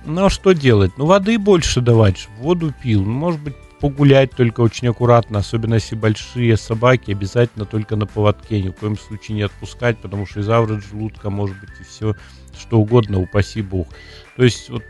Ну, 0.04 0.26
а 0.26 0.30
что 0.32 0.54
делать? 0.54 0.94
Ну, 0.98 1.06
воды 1.06 1.38
больше 1.38 1.80
давать, 1.80 2.28
воду 2.40 2.74
пил. 2.82 3.04
Ну, 3.04 3.12
может 3.12 3.40
быть, 3.40 3.56
погулять 3.84 4.32
только 4.32 4.62
очень 4.62 4.88
аккуратно, 4.88 5.40
особенно 5.40 5.74
если 5.74 5.98
большие 5.98 6.56
собаки, 6.56 7.12
обязательно 7.12 7.66
только 7.66 7.98
на 7.98 8.06
поводке, 8.06 8.62
ни 8.62 8.70
в 8.70 8.72
коем 8.72 8.98
случае 8.98 9.36
не 9.36 9.42
отпускать, 9.42 9.98
потому 9.98 10.26
что 10.26 10.40
из 10.40 10.48
авры 10.48 10.80
желудка 10.80 11.30
может 11.30 11.60
быть 11.60 11.72
и 11.82 11.84
все 11.84 12.16
что 12.58 12.80
угодно, 12.80 13.20
упаси 13.20 13.62
бог. 13.62 13.90
То 14.38 14.46
есть 14.46 14.70
вот 14.70 14.84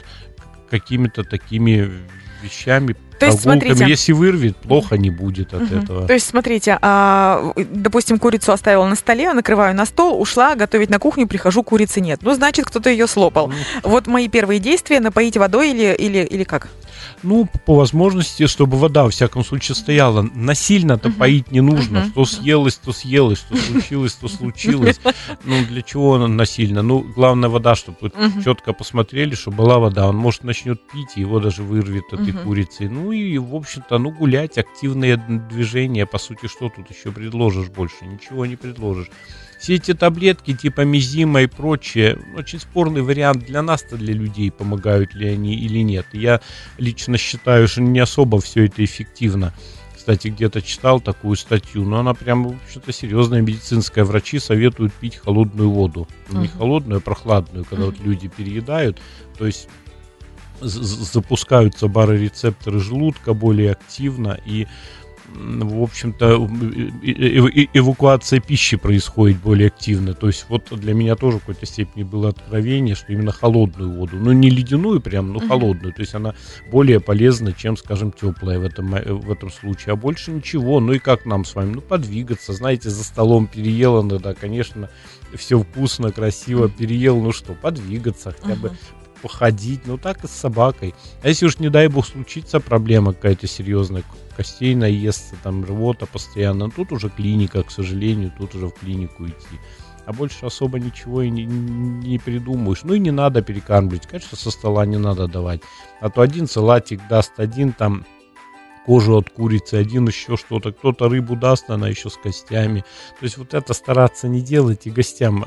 какими-то 0.70 1.24
такими 1.24 1.90
вещами, 2.44 2.96
То 3.20 3.26
есть, 3.26 3.42
смотрите. 3.42 3.84
если 3.88 4.12
вырвет, 4.12 4.58
плохо 4.58 4.96
не 4.96 5.10
будет 5.10 5.56
от 5.56 5.62
Мгм. 5.72 5.80
этого. 5.80 6.06
То 6.08 6.14
есть, 6.14 6.28
смотрите, 6.28 6.78
а, 6.80 7.52
допустим, 7.56 8.20
курицу 8.20 8.52
оставила 8.52 8.86
на 8.86 8.96
столе, 8.96 9.34
накрываю 9.34 9.74
на 9.76 9.88
стол, 9.88 10.22
ушла 10.22 10.54
готовить 10.54 10.92
на 10.92 11.00
кухню, 11.00 11.26
прихожу, 11.26 11.64
курицы 11.64 12.00
нет. 12.00 12.20
Ну, 12.22 12.36
значит, 12.36 12.66
кто-то 12.66 12.92
ее 12.92 13.08
слопал. 13.08 13.48
Ну, 13.48 13.56
Вот 13.90 14.06
мои 14.06 14.28
первые 14.28 14.60
действия, 14.60 15.00
напоить 15.00 15.36
водой 15.36 15.72
или, 15.72 15.96
или, 15.96 16.20
или 16.20 16.44
как? 16.44 16.70
Ну, 17.24 17.48
по 17.66 17.76
возможности, 17.76 18.48
чтобы 18.48 18.78
вода, 18.78 19.04
во 19.04 19.10
всяком 19.10 19.44
случае, 19.46 19.76
стояла. 19.76 20.22
Насильно-то 20.22 21.10
Мгм. 21.10 21.18
поить 21.18 21.52
не 21.52 21.62
нужно. 21.62 22.02
Мгм. 22.02 22.10
Что 22.12 22.26
съелось, 22.26 22.76
то 22.76 22.92
съелось, 22.92 23.40
что 23.40 23.56
случилось, 23.56 24.14
то 24.14 24.28
случилось. 24.28 25.00
Ну, 25.46 25.66
для 25.66 25.82
чего 25.82 26.16
оно 26.16 26.28
насильно? 26.28 26.82
Ну, 26.82 27.00
главное, 27.16 27.50
вода, 27.50 27.76
чтобы 27.76 28.12
четко 28.44 28.74
посмотрели, 28.74 29.36
что 29.36 29.52
была 29.52 29.80
вода. 29.80 30.08
Он, 30.08 30.16
может, 30.18 30.44
начнет 30.44 30.82
пить, 30.92 31.16
его 31.16 31.40
даже 31.40 31.64
вырвет 31.64 32.06
этой 32.12 32.34
Мгм. 32.34 32.44
курицей. 32.44 32.90
Ну, 32.90 33.12
и, 33.12 33.38
в 33.38 33.56
общем-то, 33.56 33.98
ну, 33.98 34.12
гулять, 34.12 34.58
активные 34.58 35.18
движения. 35.18 36.06
По 36.06 36.18
сути, 36.18 36.48
что 36.48 36.70
тут 36.70 36.90
еще 36.90 37.12
предложишь 37.12 37.70
больше? 37.70 38.06
Ничего 38.06 38.46
не 38.46 38.56
предложишь. 38.56 39.10
Все 39.64 39.76
эти 39.76 39.94
таблетки 39.94 40.54
типа 40.54 40.82
мизима 40.82 41.44
и 41.44 41.48
прочее, 41.48 42.20
очень 42.36 42.60
спорный 42.60 43.02
вариант 43.02 43.46
для 43.46 43.62
нас-то, 43.62 43.96
для 43.96 44.14
людей, 44.14 44.52
помогают 44.52 45.16
ли 45.16 45.30
они 45.30 45.56
или 45.56 45.80
нет. 45.80 46.06
Я 46.12 46.42
лично 46.78 47.18
считаю, 47.18 47.70
что 47.70 47.80
не 47.80 48.00
особо 48.00 48.42
все 48.42 48.66
это 48.66 48.84
эффективно. 48.84 49.54
Кстати, 49.96 50.28
где-то 50.28 50.62
читал 50.62 51.00
такую 51.00 51.38
статью, 51.38 51.86
но 51.86 52.00
она 52.00 52.14
прям, 52.14 52.60
общем-то, 52.66 52.92
серьезная 52.92 53.40
медицинская. 53.40 54.04
Врачи 54.04 54.38
советуют 54.38 54.92
пить 54.96 55.16
холодную 55.16 55.70
воду. 55.70 56.10
Ну, 56.30 56.42
не 56.42 56.50
холодную, 56.50 56.98
а 56.98 57.02
прохладную, 57.02 57.64
когда 57.64 57.86
вот 57.86 58.00
Мгм. 58.00 58.10
люди 58.10 58.28
переедают. 58.28 59.00
То 59.38 59.46
есть 59.46 59.70
запускаются 60.60 61.88
барорецепторы 61.88 62.82
желудка 62.82 63.34
более 63.34 63.72
активно 63.72 64.38
и 64.46 64.68
в 65.34 65.82
общем-то, 65.82 66.36
эвакуация 67.74 68.40
пищи 68.40 68.78
происходит 68.78 69.38
более 69.38 69.68
активно. 69.68 70.14
То 70.14 70.28
есть 70.28 70.46
вот 70.50 70.68
для 70.72 70.94
меня 70.94 71.16
тоже 71.16 71.38
в 71.38 71.40
какой-то 71.42 71.66
степени 71.66 72.04
было 72.04 72.30
откровение, 72.30 72.96
что 72.96 73.12
именно 73.12 73.32
холодную 73.32 73.92
воду, 73.92 74.18
ну 74.18 74.32
не 74.32 74.50
ледяную 74.50 75.02
прям, 75.02 75.34
но 75.34 75.40
холодную. 75.40 75.94
То 75.94 76.02
есть 76.02 76.14
она 76.16 76.36
более 76.72 77.00
полезна, 77.00 77.54
чем, 77.54 77.78
скажем, 77.78 78.12
теплая 78.12 78.60
в 78.60 78.64
этом, 78.64 78.94
э, 78.96 79.14
в 79.14 79.32
этом 79.32 79.52
случае. 79.52 79.94
А 79.94 79.96
больше 79.96 80.32
ничего. 80.32 80.80
Ну 80.80 80.94
и 80.94 81.00
как 81.00 81.26
нам 81.26 81.46
с 81.46 81.56
вами? 81.56 81.74
Ну 81.76 81.82
подвигаться. 81.82 82.54
Знаете, 82.54 82.90
за 82.90 83.04
столом 83.04 83.48
переел 83.48 84.02
иногда, 84.02 84.34
конечно, 84.34 84.90
все 85.36 85.60
вкусно, 85.60 86.12
красиво 86.12 86.70
переел. 86.70 87.20
Ну 87.20 87.32
что, 87.32 87.54
подвигаться 87.54 88.36
хотя 88.40 88.56
бы. 88.56 88.72
Походить, 89.24 89.88
ну 89.88 89.98
так 89.98 90.26
и 90.26 90.28
с 90.28 90.32
собакой. 90.32 90.94
А 91.24 91.30
если 91.30 91.46
уж, 91.46 91.58
не 91.58 91.70
дай 91.70 91.88
бог, 91.88 92.06
случится 92.06 92.60
проблема 92.60 93.14
какая-то 93.14 93.48
серьезная, 93.48 94.04
костей 94.36 94.76
наестся, 94.76 95.36
там 95.42 95.64
рвота 95.64 96.06
постоянно, 96.06 96.70
тут 96.70 96.92
уже 96.92 97.10
клиника, 97.10 97.64
к 97.64 97.72
сожалению, 97.72 98.34
тут 98.38 98.54
уже 98.54 98.68
в 98.68 98.74
клинику 98.74 99.26
идти. 99.26 99.60
А 100.06 100.12
больше 100.12 100.46
особо 100.46 100.80
ничего 100.80 101.22
и 101.22 101.30
не, 101.30 101.46
не 101.46 102.20
придумаешь. 102.20 102.84
Ну 102.84 102.94
и 102.94 103.00
не 103.00 103.12
надо 103.12 103.42
перекармливать. 103.42 104.06
Конечно, 104.06 104.38
со 104.38 104.52
стола 104.52 104.86
не 104.86 104.98
надо 104.98 105.30
давать. 105.30 105.62
А 106.02 106.10
то 106.10 106.22
один 106.22 106.46
салатик 106.46 107.00
даст, 107.08 107.32
один 107.38 107.72
там 107.72 108.06
кожу 108.86 109.16
от 109.16 109.30
курицы, 109.30 109.76
один 109.76 110.06
еще 110.06 110.36
что-то. 110.36 110.74
Кто-то 110.74 111.08
рыбу 111.08 111.38
даст, 111.38 111.70
она 111.70 111.88
еще 111.88 112.10
с 112.10 112.18
костями. 112.18 112.84
То 113.18 113.24
есть 113.24 113.38
вот 113.38 113.54
это 113.54 113.74
стараться 113.74 114.28
не 114.28 114.42
делать 114.42 114.88
и 114.88 114.92
гостям 114.92 115.46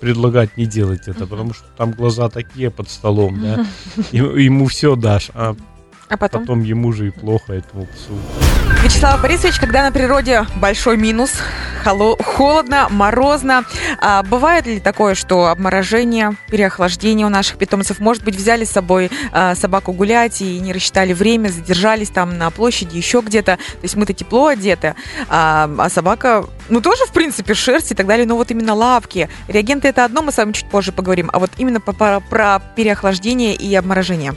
предлагать 0.00 0.56
не 0.56 0.66
делать 0.66 1.08
это, 1.08 1.26
потому 1.26 1.52
что 1.54 1.64
там 1.76 1.92
глаза 1.92 2.28
такие 2.28 2.70
под 2.70 2.88
столом, 2.88 3.40
да, 3.40 3.66
ему 4.12 4.66
все 4.66 4.96
дашь, 4.96 5.30
а 5.34 5.56
А 6.08 6.16
потом? 6.16 6.42
потом 6.42 6.62
ему 6.62 6.92
же 6.92 7.08
и 7.08 7.10
плохо 7.10 7.52
этому 7.52 7.86
псу. 7.86 8.18
Вячеслав 8.82 9.20
Борисович, 9.20 9.58
когда 9.58 9.82
на 9.82 9.90
природе 9.92 10.46
большой 10.56 10.96
минус, 10.96 11.32
холо- 11.84 12.16
холодно, 12.22 12.86
морозно, 12.90 13.64
а 14.00 14.22
бывает 14.22 14.66
ли 14.66 14.78
такое, 14.78 15.14
что 15.16 15.46
обморожение, 15.48 16.36
переохлаждение 16.50 17.26
у 17.26 17.30
наших 17.30 17.58
питомцев, 17.58 17.98
может 17.98 18.22
быть, 18.24 18.36
взяли 18.36 18.64
с 18.64 18.70
собой 18.70 19.10
а, 19.32 19.56
собаку 19.56 19.92
гулять 19.92 20.40
и 20.42 20.60
не 20.60 20.72
рассчитали 20.72 21.12
время, 21.12 21.48
задержались 21.48 22.10
там 22.10 22.38
на 22.38 22.50
площади, 22.50 22.96
еще 22.96 23.20
где-то, 23.20 23.56
то 23.56 23.82
есть 23.82 23.96
мы-то 23.96 24.12
тепло 24.12 24.46
одеты, 24.46 24.94
а, 25.28 25.68
а 25.78 25.90
собака, 25.90 26.44
ну 26.68 26.80
тоже, 26.80 27.04
в 27.06 27.12
принципе, 27.12 27.54
шерсть 27.54 27.90
и 27.90 27.94
так 27.96 28.06
далее, 28.06 28.26
но 28.26 28.36
вот 28.36 28.50
именно 28.52 28.74
лапки, 28.74 29.28
реагенты 29.48 29.88
это 29.88 30.04
одно, 30.04 30.22
мы 30.22 30.30
с 30.30 30.36
вами 30.36 30.52
чуть 30.52 30.70
позже 30.70 30.92
поговорим, 30.92 31.30
а 31.32 31.40
вот 31.40 31.50
именно 31.58 31.80
по- 31.80 31.92
по- 31.92 32.20
про 32.30 32.60
переохлаждение 32.76 33.54
и 33.56 33.74
обморожение. 33.74 34.34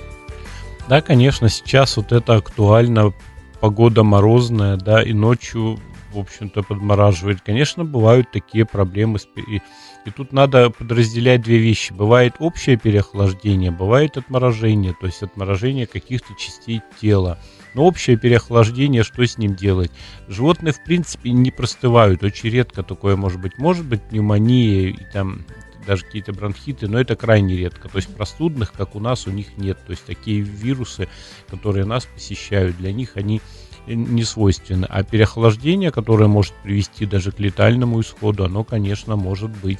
Да, 0.89 1.01
конечно, 1.01 1.49
сейчас 1.49 1.97
вот 1.97 2.11
это 2.11 2.35
актуально, 2.35 3.13
погода 3.59 4.03
морозная, 4.03 4.77
да, 4.77 5.01
и 5.01 5.13
ночью 5.13 5.79
в 6.11 6.19
общем-то, 6.19 6.63
подмораживает. 6.63 7.41
Конечно, 7.41 7.85
бывают 7.85 8.31
такие 8.31 8.65
проблемы. 8.65 9.19
И, 9.35 9.61
и 10.05 10.11
тут 10.11 10.33
надо 10.33 10.69
подразделять 10.69 11.41
две 11.41 11.57
вещи. 11.57 11.93
Бывает 11.93 12.35
общее 12.39 12.77
переохлаждение, 12.77 13.71
бывает 13.71 14.17
отморожение, 14.17 14.93
то 14.99 15.07
есть 15.07 15.23
отморожение 15.23 15.87
каких-то 15.87 16.33
частей 16.35 16.81
тела. 16.99 17.39
Но 17.73 17.85
общее 17.85 18.17
переохлаждение, 18.17 19.03
что 19.03 19.25
с 19.25 19.37
ним 19.37 19.55
делать? 19.55 19.91
Животные, 20.27 20.73
в 20.73 20.83
принципе, 20.83 21.31
не 21.31 21.51
простывают. 21.51 22.23
Очень 22.23 22.49
редко 22.49 22.83
такое 22.83 23.15
может 23.15 23.39
быть. 23.39 23.57
Может 23.57 23.85
быть 23.85 24.01
пневмония 24.03 24.89
и 24.89 25.11
там 25.13 25.45
даже 25.85 26.05
какие-то 26.05 26.33
бронхиты, 26.33 26.87
но 26.87 26.99
это 26.99 27.15
крайне 27.15 27.57
редко. 27.57 27.89
То 27.89 27.97
есть 27.97 28.13
простудных, 28.13 28.71
как 28.71 28.95
у 28.95 28.99
нас, 28.99 29.27
у 29.27 29.31
них 29.31 29.57
нет. 29.57 29.77
То 29.85 29.91
есть 29.91 30.05
такие 30.05 30.41
вирусы, 30.41 31.07
которые 31.47 31.85
нас 31.85 32.05
посещают, 32.05 32.77
для 32.77 32.91
них 32.93 33.11
они 33.15 33.41
не 33.87 34.23
свойственны. 34.23 34.85
А 34.85 35.03
переохлаждение, 35.03 35.91
которое 35.91 36.27
может 36.27 36.53
привести 36.63 37.05
даже 37.05 37.31
к 37.31 37.39
летальному 37.39 37.99
исходу, 38.01 38.45
оно, 38.45 38.63
конечно, 38.63 39.15
может 39.15 39.51
быть. 39.51 39.79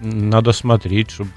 Надо 0.00 0.52
смотреть, 0.52 1.10
чтобы 1.10 1.30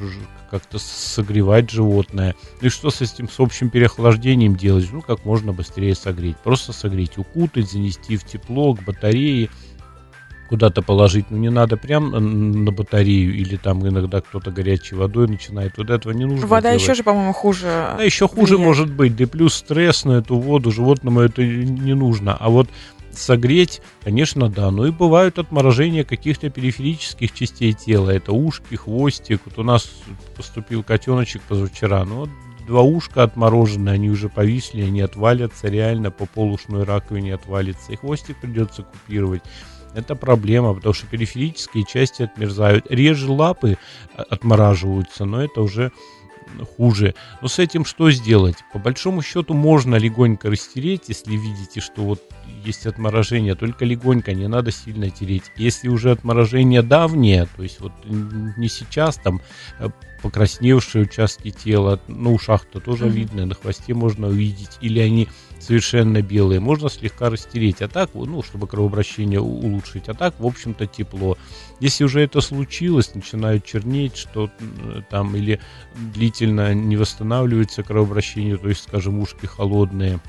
как-то 0.49 0.79
согревать 0.79 1.69
животное. 1.69 2.35
И 2.61 2.69
что 2.69 2.89
с 2.89 3.01
этим 3.01 3.29
с 3.29 3.39
общим 3.39 3.69
переохлаждением 3.69 4.55
делать? 4.55 4.91
Ну, 4.91 5.01
как 5.01 5.25
можно 5.25 5.53
быстрее 5.53 5.93
согреть. 5.95 6.37
Просто 6.37 6.73
согреть, 6.73 7.17
укутать, 7.17 7.71
занести 7.71 8.17
в 8.17 8.25
тепло, 8.25 8.73
к 8.73 8.83
батарее– 8.83 9.49
куда-то 10.47 10.81
положить, 10.81 11.27
ну 11.29 11.37
не 11.37 11.49
надо 11.49 11.77
прям 11.77 12.11
на 12.63 12.71
батарею 12.71 13.35
или 13.35 13.55
там 13.55 13.87
иногда 13.87 14.21
кто-то 14.21 14.51
горячей 14.51 14.95
водой 14.95 15.27
начинает. 15.27 15.77
Вот 15.77 15.89
этого 15.89 16.13
не 16.13 16.25
нужно. 16.25 16.47
Вода 16.47 16.69
делать. 16.69 16.81
еще 16.81 16.93
же, 16.95 17.03
по-моему, 17.03 17.33
хуже. 17.33 17.65
Да, 17.97 18.03
еще 18.03 18.27
хуже 18.27 18.55
влияет. 18.55 18.65
может 18.65 18.93
быть. 18.93 19.15
Да 19.15 19.23
и 19.23 19.27
плюс 19.27 19.53
стресс 19.53 20.05
на 20.05 20.13
эту 20.13 20.37
воду 20.37 20.71
животному 20.71 21.21
это 21.21 21.43
не 21.43 21.93
нужно. 21.93 22.35
А 22.35 22.49
вот 22.49 22.69
согреть, 23.11 23.81
конечно, 24.03 24.49
да. 24.49 24.71
Ну 24.71 24.85
и 24.85 24.91
бывают 24.91 25.39
отморожения 25.39 26.03
каких-то 26.03 26.49
периферических 26.49 27.33
частей 27.33 27.73
тела. 27.73 28.11
Это 28.11 28.31
ушки, 28.31 28.75
хвостик. 28.75 29.41
Вот 29.45 29.59
у 29.59 29.63
нас 29.63 29.89
поступил 30.35 30.83
котеночек 30.83 31.41
позавчера. 31.43 32.05
Ну 32.05 32.15
вот 32.17 32.29
два 32.67 32.81
ушка 32.81 33.23
отморожены, 33.23 33.89
они 33.89 34.09
уже 34.09 34.29
повисли, 34.29 34.81
они 34.81 35.01
отвалятся 35.01 35.67
реально 35.67 36.11
по 36.11 36.25
полушной 36.25 36.83
раковине 36.83 37.33
отвалится. 37.33 37.93
И 37.93 37.95
хвостик 37.95 38.37
придется 38.39 38.83
купировать 38.83 39.41
это 39.93 40.15
проблема, 40.15 40.73
потому 40.73 40.93
что 40.93 41.07
периферические 41.07 41.83
части 41.85 42.23
отмерзают. 42.23 42.85
Реже 42.89 43.31
лапы 43.31 43.77
а, 44.15 44.23
отмораживаются, 44.23 45.25
но 45.25 45.43
это 45.43 45.61
уже 45.61 45.91
хуже. 46.77 47.15
Но 47.41 47.47
с 47.47 47.59
этим 47.59 47.85
что 47.85 48.11
сделать? 48.11 48.57
По 48.73 48.79
большому 48.79 49.21
счету 49.21 49.53
можно 49.53 49.95
легонько 49.95 50.49
растереть, 50.49 51.03
если 51.07 51.35
видите, 51.35 51.81
что 51.81 52.01
вот 52.03 52.21
есть 52.63 52.85
отморожение, 52.85 53.55
только 53.55 53.85
легонько, 53.85 54.33
не 54.33 54.47
надо 54.47 54.71
сильно 54.71 55.09
тереть. 55.09 55.43
Если 55.55 55.87
уже 55.87 56.11
отморожение 56.11 56.81
давнее, 56.81 57.47
то 57.55 57.63
есть 57.63 57.79
вот 57.79 57.91
не 58.05 58.69
сейчас 58.69 59.15
там 59.17 59.41
э, 59.79 59.89
покрасневшие 60.21 61.03
участки 61.05 61.51
тела, 61.51 61.99
на 62.07 62.31
ушах-то 62.31 62.79
тоже 62.79 63.05
mm-hmm. 63.05 63.09
видно, 63.09 63.45
на 63.45 63.55
хвосте 63.55 63.93
можно 63.93 64.27
увидеть, 64.27 64.77
или 64.81 64.99
они 64.99 65.27
совершенно 65.67 66.21
белые, 66.21 66.61
можно 66.61 66.89
слегка 66.89 67.29
растереть, 67.29 67.81
а 67.81 67.89
так, 67.89 68.11
ну, 68.13 68.41
чтобы 68.41 68.67
кровообращение 68.67 69.41
улучшить, 69.41 70.07
а 70.07 70.13
так, 70.13 70.33
в 70.39 70.45
общем-то, 70.45 70.87
тепло. 70.87 71.37
Если 71.81 72.05
уже 72.05 72.21
это 72.21 72.39
случилось, 72.39 73.13
начинают 73.13 73.65
чернеть, 73.65 74.15
что 74.15 74.49
там, 75.09 75.35
или 75.35 75.59
длительно 76.13 76.73
не 76.73 76.95
восстанавливается 76.95 77.83
кровообращение, 77.83 78.55
то 78.57 78.69
есть, 78.69 78.83
скажем, 78.83 79.19
ушки 79.19 79.45
холодные, 79.45 80.19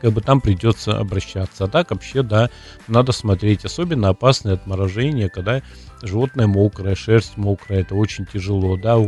как 0.00 0.12
бы 0.12 0.20
там 0.20 0.42
придется 0.42 0.98
обращаться. 0.98 1.64
А 1.64 1.68
так 1.68 1.90
вообще, 1.90 2.22
да, 2.22 2.50
надо 2.86 3.12
смотреть. 3.12 3.64
Особенно 3.64 4.08
опасное 4.10 4.54
отморожение, 4.54 5.30
когда 5.30 5.62
животное 6.02 6.46
мокрое, 6.46 6.94
шерсть 6.94 7.36
мокрая, 7.36 7.80
это 7.80 7.94
очень 7.94 8.26
тяжело, 8.26 8.76
да, 8.76 8.98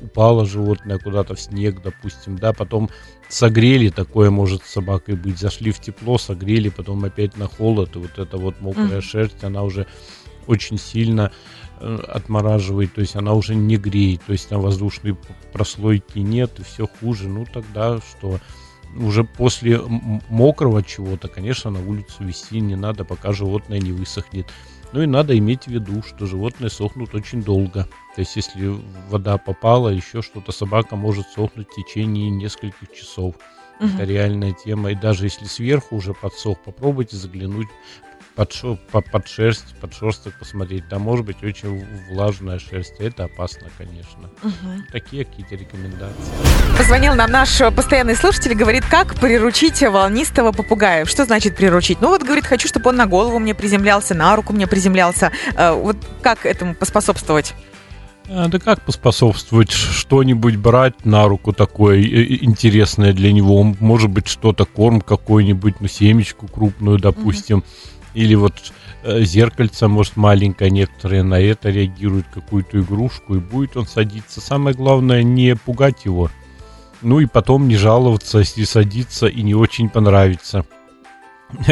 упало 0.00 0.46
животное 0.46 0.98
куда-то 0.98 1.34
в 1.34 1.40
снег, 1.40 1.82
допустим, 1.82 2.36
да, 2.38 2.52
потом 2.52 2.90
согрели, 3.28 3.88
такое 3.88 4.30
может 4.30 4.64
с 4.64 4.70
собакой 4.70 5.16
быть, 5.16 5.38
зашли 5.38 5.72
в 5.72 5.80
тепло, 5.80 6.18
согрели, 6.18 6.68
потом 6.68 7.04
опять 7.04 7.36
на 7.36 7.48
холод, 7.48 7.96
и 7.96 7.98
вот 7.98 8.18
эта 8.18 8.36
вот 8.36 8.60
мокрая 8.60 8.98
mm-hmm. 8.98 9.00
шерсть, 9.00 9.44
она 9.44 9.62
уже 9.62 9.86
очень 10.46 10.78
сильно 10.78 11.32
э, 11.80 11.98
отмораживает, 12.08 12.94
то 12.94 13.00
есть 13.00 13.16
она 13.16 13.32
уже 13.34 13.54
не 13.54 13.76
греет, 13.76 14.22
то 14.26 14.32
есть 14.32 14.48
там 14.48 14.60
воздушной 14.60 15.16
прослойки 15.52 16.18
нет, 16.18 16.58
и 16.58 16.62
все 16.64 16.86
хуже, 16.86 17.28
ну 17.28 17.46
тогда 17.50 17.98
что? 17.98 18.38
Уже 18.96 19.24
после 19.24 19.80
мокрого 20.28 20.82
чего-то, 20.82 21.28
конечно, 21.28 21.70
на 21.70 21.80
улицу 21.80 22.24
вести 22.24 22.60
не 22.60 22.76
надо, 22.76 23.04
пока 23.04 23.32
животное 23.32 23.80
не 23.80 23.92
высохнет. 23.92 24.46
Ну 24.92 25.02
и 25.02 25.06
надо 25.06 25.36
иметь 25.36 25.64
в 25.64 25.68
виду, 25.68 26.02
что 26.02 26.26
животные 26.26 26.70
сохнут 26.70 27.14
очень 27.14 27.42
долго. 27.42 27.88
То 28.14 28.20
есть, 28.20 28.36
если 28.36 28.76
вода 29.08 29.38
попала, 29.38 29.88
еще 29.88 30.22
что-то, 30.22 30.52
собака 30.52 30.94
может 30.94 31.26
сохнуть 31.28 31.68
в 31.68 31.74
течение 31.74 32.30
нескольких 32.30 32.92
часов. 32.92 33.34
Угу. 33.80 33.88
Это 33.88 34.04
реальная 34.04 34.52
тема. 34.52 34.92
И 34.92 34.94
даже 34.94 35.26
если 35.26 35.46
сверху 35.46 35.96
уже 35.96 36.14
подсох, 36.14 36.58
попробуйте 36.60 37.16
заглянуть 37.16 37.68
под, 38.34 38.52
шо, 38.52 38.78
под, 38.90 39.10
под 39.10 39.28
шерсть, 39.28 39.74
под 39.80 39.94
шерсток 39.94 40.34
посмотреть. 40.38 40.88
Там 40.88 41.02
может 41.02 41.24
быть 41.24 41.42
очень 41.42 41.86
влажная 42.10 42.58
шерсть. 42.58 42.94
Это 42.98 43.24
опасно, 43.24 43.68
конечно. 43.78 44.30
Угу. 44.42 44.84
Такие 44.92 45.24
какие-то 45.24 45.54
рекомендации. 45.54 46.32
Позвонил 46.76 47.14
нам 47.14 47.30
наш 47.30 47.58
постоянный 47.74 48.16
слушатель, 48.16 48.54
говорит, 48.54 48.84
как 48.84 49.14
приручить 49.14 49.80
волнистого 49.82 50.52
попугая. 50.52 51.04
Что 51.04 51.24
значит 51.24 51.56
приручить? 51.56 52.00
Ну 52.00 52.08
вот, 52.08 52.22
говорит, 52.22 52.44
хочу, 52.44 52.66
чтобы 52.66 52.90
он 52.90 52.96
на 52.96 53.06
голову 53.06 53.38
мне 53.38 53.54
приземлялся, 53.54 54.14
на 54.14 54.34
руку 54.34 54.52
мне 54.52 54.66
приземлялся. 54.66 55.30
Э, 55.56 55.72
вот 55.72 55.96
как 56.22 56.44
этому 56.44 56.74
поспособствовать? 56.74 57.54
А, 58.28 58.48
да 58.48 58.58
как 58.58 58.80
поспособствовать 58.82 59.70
что-нибудь 59.70 60.56
брать 60.56 61.04
на 61.04 61.28
руку 61.28 61.52
такое 61.52 62.02
интересное 62.02 63.12
для 63.12 63.32
него? 63.32 63.62
Может 63.62 64.10
быть, 64.10 64.26
что-то, 64.26 64.64
корм 64.64 65.00
какой-нибудь, 65.00 65.76
ну, 65.80 65.86
семечку 65.86 66.48
крупную, 66.48 66.98
допустим. 66.98 67.58
Mm-hmm 67.58 67.90
или 68.14 68.34
вот 68.34 68.54
э, 69.02 69.22
зеркальце, 69.22 69.88
может, 69.88 70.16
маленькое, 70.16 70.70
некоторые 70.70 71.22
на 71.22 71.40
это 71.40 71.70
реагируют, 71.70 72.26
какую-то 72.32 72.80
игрушку, 72.80 73.34
и 73.34 73.38
будет 73.38 73.76
он 73.76 73.86
садиться. 73.86 74.40
Самое 74.40 74.76
главное, 74.76 75.22
не 75.22 75.56
пугать 75.56 76.04
его. 76.04 76.30
Ну 77.02 77.20
и 77.20 77.26
потом 77.26 77.68
не 77.68 77.76
жаловаться, 77.76 78.38
если 78.38 78.64
садится 78.64 79.26
и 79.26 79.42
не 79.42 79.54
очень 79.54 79.90
понравится. 79.90 80.64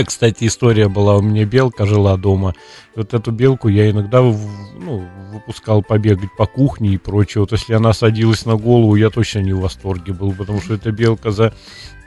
Кстати, 0.06 0.46
история 0.46 0.88
была, 0.88 1.16
у 1.16 1.22
меня 1.22 1.44
белка 1.44 1.86
жила 1.86 2.16
дома. 2.16 2.54
И 2.94 2.98
вот 2.98 3.14
эту 3.14 3.30
белку 3.30 3.68
я 3.68 3.90
иногда 3.90 4.20
ну, 4.20 5.08
выпускал 5.32 5.82
побегать 5.82 6.30
по 6.36 6.46
кухне 6.46 6.90
и 6.90 6.98
прочее. 6.98 7.42
Вот 7.42 7.52
если 7.52 7.74
она 7.74 7.92
садилась 7.92 8.44
на 8.46 8.56
голову, 8.56 8.96
я 8.96 9.10
точно 9.10 9.40
не 9.40 9.52
в 9.52 9.60
восторге 9.60 10.12
был, 10.12 10.32
потому 10.32 10.60
что 10.60 10.74
эта 10.74 10.92
белка 10.92 11.30
за 11.30 11.54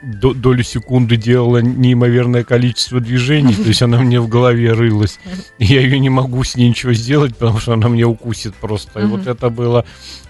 долю 0.02 0.62
секунды 0.62 1.16
делала 1.16 1.58
неимоверное 1.58 2.44
количество 2.44 3.00
движений, 3.00 3.54
то 3.54 3.62
есть 3.62 3.82
она 3.82 3.98
мне 4.00 4.20
в 4.20 4.28
голове 4.28 4.72
рылась. 4.72 5.18
Я 5.58 5.80
ее 5.80 5.98
не 5.98 6.10
могу 6.10 6.44
с 6.44 6.54
ней 6.54 6.68
ничего 6.68 6.92
сделать, 6.92 7.36
потому 7.36 7.58
что 7.58 7.72
она 7.72 7.88
мне 7.88 8.04
укусит 8.04 8.54
просто. 8.54 9.00
И 9.00 9.06
вот 9.06 9.26
это 9.26 9.50
было 9.50 9.84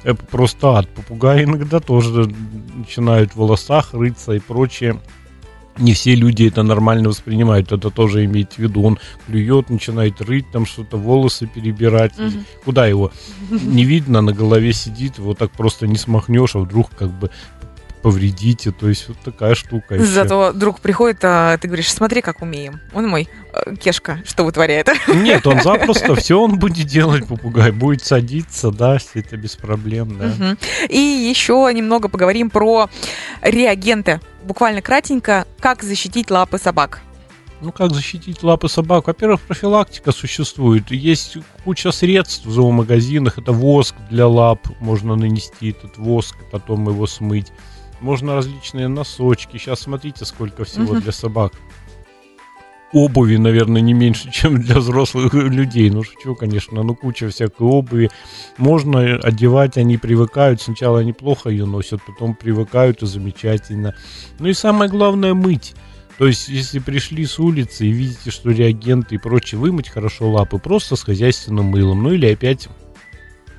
э, 0.05 0.15
просто 0.15 0.79
ад. 0.79 0.89
Попугаи 0.89 1.45
иногда 1.45 1.81
тоже 1.81 2.33
начинают 2.75 3.33
в 3.33 3.37
волосах 3.37 3.93
рыться 3.93 4.33
и 4.33 4.39
прочее 4.39 5.01
не 5.79 5.95
все 5.95 6.15
люди 6.15 6.45
это 6.45 6.63
нормально 6.63 7.09
воспринимают. 7.09 7.73
Это 7.73 7.91
тоже 7.91 8.25
имеет 8.25 8.55
в 8.55 8.59
виду. 8.59 8.83
Он 8.83 8.99
клюет, 9.27 9.71
начинает 9.71 10.21
рыть, 10.21 10.51
там 10.51 10.67
что-то, 10.67 10.97
волосы 10.97 11.47
перебирать. 11.47 12.19
Угу. 12.19 12.45
Куда 12.65 12.87
его? 12.87 13.13
Не 13.51 13.85
видно, 13.85 14.21
на 14.21 14.33
голове 14.33 14.73
сидит, 14.73 15.19
его 15.19 15.35
так 15.35 15.51
просто 15.53 15.87
не 15.87 15.97
смахнешь, 15.97 16.55
а 16.57 16.61
вдруг 16.61 16.91
как 16.91 17.11
бы 17.11 17.31
повредите. 18.03 18.71
То 18.71 18.89
есть 18.89 19.09
вот 19.09 19.19
такая 19.25 19.55
штука. 19.55 19.99
Зато 19.99 20.49
еще. 20.49 20.59
друг 20.59 20.81
приходит, 20.81 21.19
а 21.23 21.57
ты 21.59 21.69
говоришь, 21.69 21.93
смотри, 21.93 22.23
как 22.23 22.43
умеем. 22.43 22.81
Он 22.95 23.09
мой 23.09 23.29
э, 23.53 23.77
кешка, 23.77 24.23
что 24.25 24.45
вытворяет. 24.45 24.89
Нет, 25.09 25.47
он 25.47 25.61
запросто 25.65 26.15
все 26.15 26.41
он 26.41 26.59
будет 26.59 26.87
делать, 26.87 27.27
попугай. 27.27 27.73
Будет 27.73 28.05
садиться, 28.05 28.71
да, 28.71 28.99
это 29.15 29.37
без 29.37 29.57
проблем, 29.57 30.19
да. 30.19 30.27
Угу. 30.27 30.57
И 30.89 30.99
еще 30.99 31.71
немного 31.75 32.09
поговорим 32.09 32.51
про 32.51 32.89
реагенты. 33.43 34.21
Буквально 34.45 34.83
кратенько, 34.83 35.47
как 35.59 35.83
защитить 35.83 36.31
лапы 36.31 36.59
собак. 36.59 37.01
Ну, 37.63 37.73
как 37.73 37.93
защитить 37.93 38.43
лапы 38.43 38.69
собак? 38.69 39.07
Во-первых, 39.07 39.41
профилактика 39.41 40.13
существует. 40.13 40.91
Есть 40.91 41.39
куча 41.65 41.91
средств 41.91 42.45
в 42.45 42.51
зоомагазинах. 42.51 43.39
Это 43.39 43.53
воск 43.53 43.95
для 44.11 44.27
лап. 44.27 44.69
Можно 44.81 45.17
нанести 45.17 45.71
этот 45.71 45.97
воск, 45.97 46.37
потом 46.53 46.89
его 46.89 47.07
смыть. 47.07 47.51
Можно 48.01 48.35
различные 48.35 48.89
носочки. 48.89 49.57
Сейчас 49.57 49.81
смотрите, 49.81 50.25
сколько 50.25 50.65
всего 50.65 50.95
uh-huh. 50.95 51.03
для 51.03 51.13
собак. 51.13 51.53
Обуви, 52.93 53.37
наверное, 53.37 53.81
не 53.81 53.95
меньше, 53.95 54.31
чем 54.33 54.61
для 54.61 54.79
взрослых 54.79 55.35
людей. 55.35 55.91
Ну, 55.91 56.03
шучу, 56.03 56.35
конечно, 56.35 56.83
ну, 56.83 56.95
куча 56.95 57.29
всякой 57.29 57.67
обуви. 57.67 58.11
Можно 58.59 59.17
одевать, 59.17 59.77
они 59.77 59.99
привыкают. 59.99 60.63
Сначала 60.63 61.01
они 61.01 61.13
плохо 61.13 61.51
ее 61.51 61.67
носят, 61.67 62.01
потом 62.07 62.35
привыкают 62.35 63.03
и 63.03 63.07
замечательно. 63.07 63.95
Ну 64.39 64.49
и 64.49 64.53
самое 64.53 64.91
главное, 64.91 65.35
мыть. 65.35 65.75
То 66.19 66.27
есть, 66.27 66.49
если 66.49 66.79
пришли 66.79 67.27
с 67.27 67.39
улицы 67.39 67.87
и 67.87 67.91
видите, 67.91 68.31
что 68.31 68.51
реагенты 68.51 69.17
и 69.17 69.19
прочее, 69.19 69.59
вымыть 69.59 69.91
хорошо 69.91 70.31
лапы 70.31 70.59
просто 70.59 70.97
с 70.97 71.03
хозяйственным 71.03 71.67
мылом. 71.67 72.03
Ну 72.03 72.13
или 72.13 72.27
опять 72.27 72.69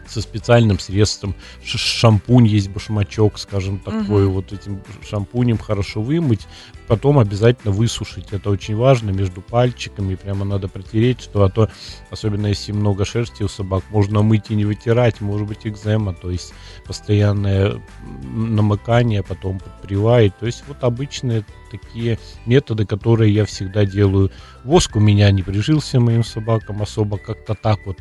со 0.10 0.22
специальным 0.22 0.80
средством. 0.80 1.36
Ш- 1.64 1.78
Шампунь 1.78 2.46
есть 2.48 2.70
башмачок, 2.70 3.38
скажем, 3.40 3.80
такой 3.80 4.24
Мгм. 4.26 4.32
вот 4.32 4.54
этим 4.54 4.82
шампунем 5.08 5.58
хорошо 5.58 6.02
вымыть, 6.02 6.48
потом 6.88 7.20
обязательно 7.20 7.72
высушить. 7.74 8.28
Это 8.32 8.50
очень 8.50 8.76
важно 8.76 9.12
между 9.12 9.42
пальчиками, 9.42 10.16
прямо 10.16 10.46
надо 10.46 10.68
протереть, 10.68 11.22
что 11.22 11.44
а 11.44 11.50
то, 11.50 11.70
особенно 12.10 12.48
если 12.48 12.72
много 12.72 13.06
шерсти 13.06 13.44
у 13.44 13.48
собак, 13.48 13.84
можно 13.90 14.22
мыть 14.22 14.50
и 14.50 14.56
не 14.56 14.66
вытирать, 14.66 15.22
может 15.22 15.48
быть 15.48 15.66
экзема, 15.68 16.14
то 16.14 16.30
есть 16.32 16.54
постоянное 16.86 17.82
м, 18.04 18.56
намокание, 18.56 19.24
потом 19.24 19.60
подпривает. 19.60 20.38
То 20.40 20.46
есть 20.46 20.64
вот 20.68 20.78
обычные 20.84 21.46
такие 21.72 22.18
методы, 22.46 22.86
которые 22.86 23.34
я 23.34 23.46
всегда 23.46 23.86
делаю. 23.86 24.32
Воск 24.64 24.96
у 24.96 25.00
меня 25.00 25.30
не 25.32 25.44
прижился 25.44 26.00
моим 26.00 26.24
собакам 26.24 26.82
особо 26.82 27.18
как-то 27.18 27.56
так 27.56 27.80
вот 27.86 27.98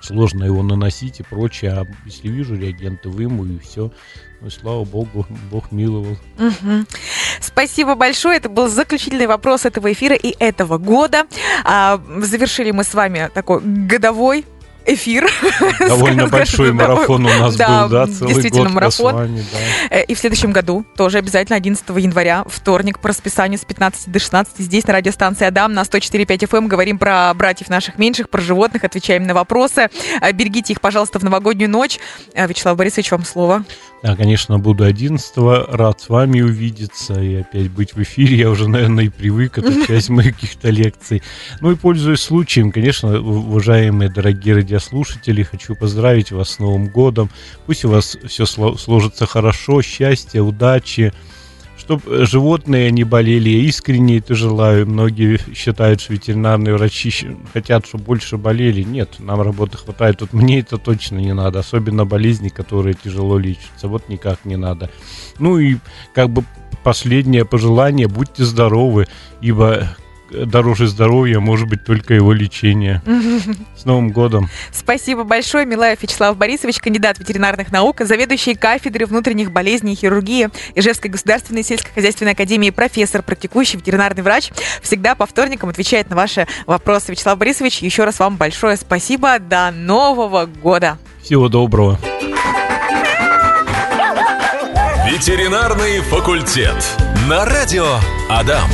сложно 0.00 0.44
его 0.44 0.62
наносить 0.62 1.20
и 1.20 1.22
прочее. 1.22 1.72
А 1.72 1.86
если 2.04 2.28
вижу 2.28 2.56
реагенты, 2.56 3.08
вымою 3.08 3.56
и 3.56 3.58
все. 3.58 3.92
Ну 4.40 4.50
слава 4.50 4.84
богу, 4.84 5.26
Бог 5.50 5.70
миловал. 5.72 6.16
Спасибо 7.40 7.94
большое. 7.94 8.38
Это 8.38 8.48
был 8.48 8.68
заключительный 8.68 9.26
вопрос 9.26 9.66
этого 9.66 9.92
эфира 9.92 10.16
и 10.16 10.34
этого 10.38 10.78
года. 10.78 11.26
А, 11.64 12.00
завершили 12.18 12.70
мы 12.70 12.84
с 12.84 12.94
вами 12.94 13.30
такой 13.34 13.60
годовой 13.60 14.44
эфир. 14.86 15.28
Довольно 15.78 16.26
большой 16.28 16.72
марафон 16.72 17.26
у 17.26 17.28
нас 17.28 17.56
да, 17.56 17.82
был, 17.82 17.88
да, 17.90 18.06
целый 18.06 18.34
действительно, 18.34 18.64
год 18.64 18.74
марафон. 18.74 19.10
с 19.10 19.14
вами, 19.14 19.44
да. 19.52 19.96
Э, 19.96 20.04
И 20.04 20.14
в 20.14 20.18
следующем 20.18 20.52
году 20.52 20.84
тоже 20.96 21.18
обязательно 21.18 21.56
11 21.56 21.84
января, 21.98 22.44
вторник, 22.46 22.98
по 22.98 23.08
расписанию 23.08 23.58
с 23.58 23.64
15 23.64 24.10
до 24.10 24.18
16 24.18 24.58
здесь 24.58 24.86
на 24.86 24.94
радиостанции 24.94 25.46
Адам 25.46 25.72
на 25.72 25.82
104.5 25.82 26.26
FM 26.48 26.66
говорим 26.68 26.98
про 26.98 27.32
братьев 27.34 27.68
наших 27.68 27.98
меньших, 27.98 28.28
про 28.28 28.40
животных, 28.40 28.84
отвечаем 28.84 29.24
на 29.24 29.34
вопросы. 29.34 29.88
Э, 30.20 30.32
Берегите 30.32 30.72
их, 30.72 30.80
пожалуйста, 30.80 31.18
в 31.18 31.24
новогоднюю 31.24 31.70
ночь. 31.70 31.98
Э, 32.34 32.46
Вячеслав 32.46 32.76
Борисович, 32.76 33.10
вам 33.10 33.24
слово. 33.24 33.64
Да, 34.02 34.16
конечно, 34.16 34.58
буду 34.58 34.84
11 34.84 35.34
рад 35.68 36.00
с 36.00 36.08
вами 36.08 36.40
увидеться 36.40 37.20
и 37.20 37.36
опять 37.36 37.70
быть 37.70 37.92
в 37.92 38.02
эфире. 38.02 38.36
Я 38.36 38.50
уже, 38.50 38.66
наверное, 38.68 39.04
и 39.04 39.08
привык, 39.10 39.58
это 39.58 39.86
часть 39.86 40.08
моих 40.08 40.34
каких-то 40.34 40.70
лекций. 40.70 41.22
Ну 41.60 41.72
и 41.72 41.76
пользуясь 41.76 42.20
случаем, 42.20 42.72
конечно, 42.72 43.20
уважаемые 43.20 44.10
дорогие 44.10 44.54
радиослушатели, 44.70 45.42
хочу 45.42 45.74
поздравить 45.74 46.30
вас 46.30 46.50
с 46.50 46.58
Новым 46.60 46.86
годом. 46.86 47.28
Пусть 47.66 47.84
у 47.84 47.88
вас 47.88 48.16
все 48.26 48.46
сложится 48.46 49.26
хорошо, 49.26 49.82
счастья, 49.82 50.42
удачи. 50.42 51.12
Чтобы 51.76 52.24
животные 52.24 52.90
не 52.92 53.04
болели, 53.04 53.48
я 53.48 53.64
искренне 53.64 54.18
это 54.18 54.34
желаю. 54.34 54.86
Многие 54.86 55.40
считают, 55.54 56.00
что 56.00 56.12
ветеринарные 56.12 56.74
врачи 56.76 57.12
хотят, 57.52 57.84
чтобы 57.86 58.04
больше 58.04 58.36
болели. 58.36 58.82
Нет, 58.82 59.16
нам 59.18 59.40
работы 59.40 59.76
хватает. 59.76 60.20
Вот 60.20 60.32
мне 60.32 60.60
это 60.60 60.78
точно 60.78 61.18
не 61.18 61.34
надо. 61.34 61.58
Особенно 61.58 62.04
болезни, 62.04 62.48
которые 62.48 62.94
тяжело 62.94 63.38
лечатся. 63.38 63.88
Вот 63.88 64.08
никак 64.08 64.44
не 64.44 64.56
надо. 64.56 64.90
Ну 65.38 65.58
и 65.58 65.78
как 66.14 66.30
бы 66.30 66.44
последнее 66.84 67.44
пожелание. 67.44 68.06
Будьте 68.06 68.44
здоровы, 68.44 69.08
ибо 69.40 69.96
дороже 70.30 70.86
здоровья 70.86 71.40
может 71.40 71.68
быть 71.68 71.84
только 71.84 72.14
его 72.14 72.32
лечение. 72.32 73.02
С 73.76 73.84
Новым 73.84 74.10
годом! 74.10 74.48
Спасибо 74.72 75.24
большое. 75.24 75.66
Милаев 75.66 76.02
Вячеслав 76.02 76.36
Борисович, 76.36 76.80
кандидат 76.80 77.18
ветеринарных 77.18 77.72
наук, 77.72 78.00
заведующий 78.00 78.54
кафедрой 78.54 79.06
внутренних 79.06 79.52
болезней 79.52 79.92
и 79.92 79.96
хирургии 79.96 80.48
Ижевской 80.74 81.10
государственной 81.10 81.62
сельскохозяйственной 81.62 82.32
академии, 82.32 82.70
профессор, 82.70 83.22
практикующий 83.22 83.78
ветеринарный 83.78 84.22
врач. 84.22 84.50
Всегда 84.82 85.14
по 85.14 85.26
вторникам 85.26 85.70
отвечает 85.70 86.10
на 86.10 86.16
ваши 86.16 86.46
вопросы. 86.66 87.12
Вячеслав 87.12 87.38
Борисович, 87.38 87.82
еще 87.82 88.04
раз 88.04 88.18
вам 88.18 88.36
большое 88.36 88.76
спасибо. 88.76 89.38
До 89.38 89.70
Нового 89.70 90.46
года! 90.46 90.98
Всего 91.22 91.48
доброго! 91.48 91.98
Ветеринарный 95.10 96.00
факультет. 96.00 96.76
На 97.28 97.44
радио 97.44 97.96
Адам. 98.28 98.70